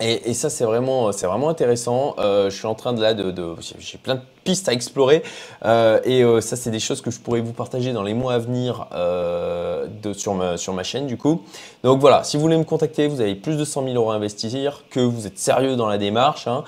Et, 0.00 0.32
ça, 0.32 0.48
c'est 0.48 0.64
vraiment, 0.64 1.10
intéressant. 1.50 2.16
je 2.18 2.48
suis 2.48 2.66
en 2.66 2.74
train 2.74 2.94
de 2.94 3.02
là 3.02 3.12
de 3.12 3.34
j'ai 3.78 3.98
plein 3.98 4.14
de 4.14 4.22
pistes 4.44 4.68
à 4.68 4.72
explorer. 4.72 5.22
Euh, 5.64 6.00
et 6.04 6.22
euh, 6.22 6.40
ça, 6.40 6.56
c'est 6.56 6.70
des 6.70 6.80
choses 6.80 7.00
que 7.00 7.10
je 7.10 7.20
pourrais 7.20 7.40
vous 7.40 7.52
partager 7.52 7.92
dans 7.92 8.02
les 8.02 8.14
mois 8.14 8.34
à 8.34 8.38
venir 8.38 8.86
euh, 8.92 9.86
sur, 10.14 10.34
ma, 10.34 10.82
chaîne 10.82 11.06
du 11.06 11.16
coup. 11.16 11.42
Donc 11.82 12.00
voilà, 12.00 12.24
si 12.24 12.36
vous 12.36 12.42
voulez 12.42 12.56
me 12.56 12.64
contacter, 12.64 13.06
vous 13.06 13.20
avez 13.20 13.34
plus 13.34 13.56
de 13.56 13.64
100 13.64 13.84
000 13.84 13.94
euros 13.96 14.10
à 14.10 14.14
investir, 14.14 14.84
que 14.90 15.00
vous 15.00 15.26
êtes 15.26 15.38
sérieux 15.38 15.76
dans 15.76 15.88
la 15.88 15.98
démarche, 15.98 16.46
hein, 16.46 16.64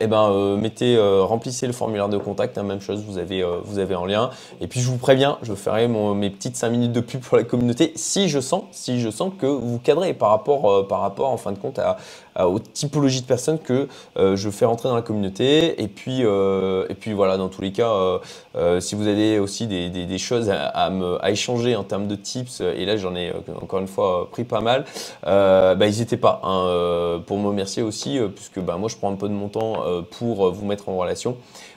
et 0.00 0.06
ben 0.06 0.56
mettez, 0.56 0.98
remplissez 1.20 1.66
le 1.66 1.72
formulaire 1.72 2.08
de 2.08 2.18
contact, 2.18 2.58
hein, 2.58 2.62
même 2.62 2.80
chose, 2.80 3.04
vous 3.06 3.18
avez, 3.18 3.44
vous 3.64 3.78
avez 3.78 3.94
en 3.94 4.06
lien. 4.06 4.30
Et 4.60 4.66
puis 4.66 4.80
je 4.80 4.88
vous 4.88 4.96
préviens, 4.96 5.38
je 5.42 5.54
ferai 5.54 5.86
mes 5.88 6.30
petites 6.30 6.56
5 6.56 6.70
minutes 6.70 6.92
de 6.92 7.00
pub 7.00 7.20
pour 7.20 7.36
la 7.36 7.44
communauté 7.44 7.92
si 7.94 8.28
je 8.28 8.40
sens, 8.40 8.64
si 8.72 9.00
je 9.00 9.10
sens 9.10 9.32
que 9.38 9.46
vous 9.46 9.78
cadrez 9.78 10.14
par 10.14 10.30
rapport, 10.30 10.86
par 10.88 11.00
rapport 11.00 11.30
en 11.30 11.36
fin 11.36 11.52
de 11.52 11.58
compte 11.58 11.78
à, 11.78 11.96
aux 12.38 12.58
typologies 12.58 13.22
de 13.22 13.26
personnes 13.26 13.58
que 13.58 13.88
je 14.16 14.50
fais 14.50 14.64
rentrer 14.64 14.88
dans 14.88 14.96
la 14.96 15.02
communauté. 15.02 15.82
Et 15.82 15.88
puis 15.88 16.24
euh, 16.24 16.86
et 16.88 16.94
puis 16.94 17.12
voilà, 17.12 17.36
dans 17.36 17.48
tous 17.48 17.62
les 17.62 17.72
cas, 17.72 17.90
euh, 17.90 18.18
euh, 18.56 18.80
si 18.80 18.94
vous 18.94 19.06
avez 19.06 19.38
aussi 19.38 19.66
des, 19.66 20.18
choses 20.18 20.50
à, 20.50 20.90
échanger 21.28 21.76
en 21.76 21.84
termes 21.84 22.08
de 22.08 22.14
tips, 22.14 22.60
et 22.60 22.84
là 22.84 22.96
j'en 22.96 23.14
ai 23.14 23.32
encore 23.60 23.80
une 23.80 23.86
fois 23.86 24.28
pris 24.30 24.44
pas 24.44 24.60
mal, 24.60 24.84
bah, 25.24 25.76
n'hésitez 25.76 26.16
pas 26.16 26.40
hein, 26.44 27.20
pour 27.26 27.38
me 27.38 27.48
remercier 27.48 27.82
aussi, 27.82 28.18
puisque 28.34 28.60
bah, 28.60 28.76
moi 28.76 28.88
je 28.88 28.96
prends 28.96 29.12
un 29.12 29.16
peu 29.16 29.28
de 29.28 29.34
mon 29.34 29.48
temps 29.48 29.84
pour 30.18 30.50
vous 30.50 30.66
mettre 30.66 30.88
en 30.88 30.96
relation. 30.96 31.36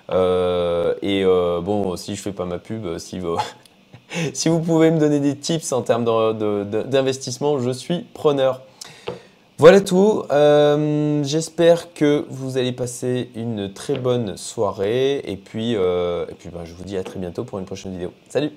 et 0.10 1.24
bon, 1.24 1.96
si 1.96 2.16
je 2.16 2.22
fais 2.22 2.32
pas 2.32 2.46
ma 2.46 2.58
pub, 2.58 2.98
si 2.98 3.20
vous, 3.20 3.38
si 4.34 4.50
vous 4.50 4.60
pouvez 4.60 4.92
me 4.92 5.00
donner 5.00 5.20
des 5.20 5.38
tips 5.38 5.72
en 5.72 5.82
termes 5.82 6.06
d'investissement, 6.06 7.60
je 7.60 7.72
suis 7.72 8.06
preneur. 8.14 8.62
Voilà 9.62 9.80
tout. 9.80 10.24
Euh, 10.32 11.24
j'espère 11.24 11.94
que 11.94 12.26
vous 12.32 12.58
allez 12.58 12.72
passer 12.72 13.30
une 13.36 13.72
très 13.72 13.94
bonne 13.94 14.36
soirée. 14.36 15.20
Et 15.20 15.38
puis, 15.38 15.76
euh, 15.76 16.26
ben, 16.52 16.66
je 16.66 16.74
vous 16.74 16.84
dis 16.84 16.98
à 16.98 17.04
très 17.04 17.20
bientôt 17.20 17.44
pour 17.44 17.60
une 17.60 17.66
prochaine 17.66 17.92
vidéo. 17.92 18.12
Salut 18.28 18.50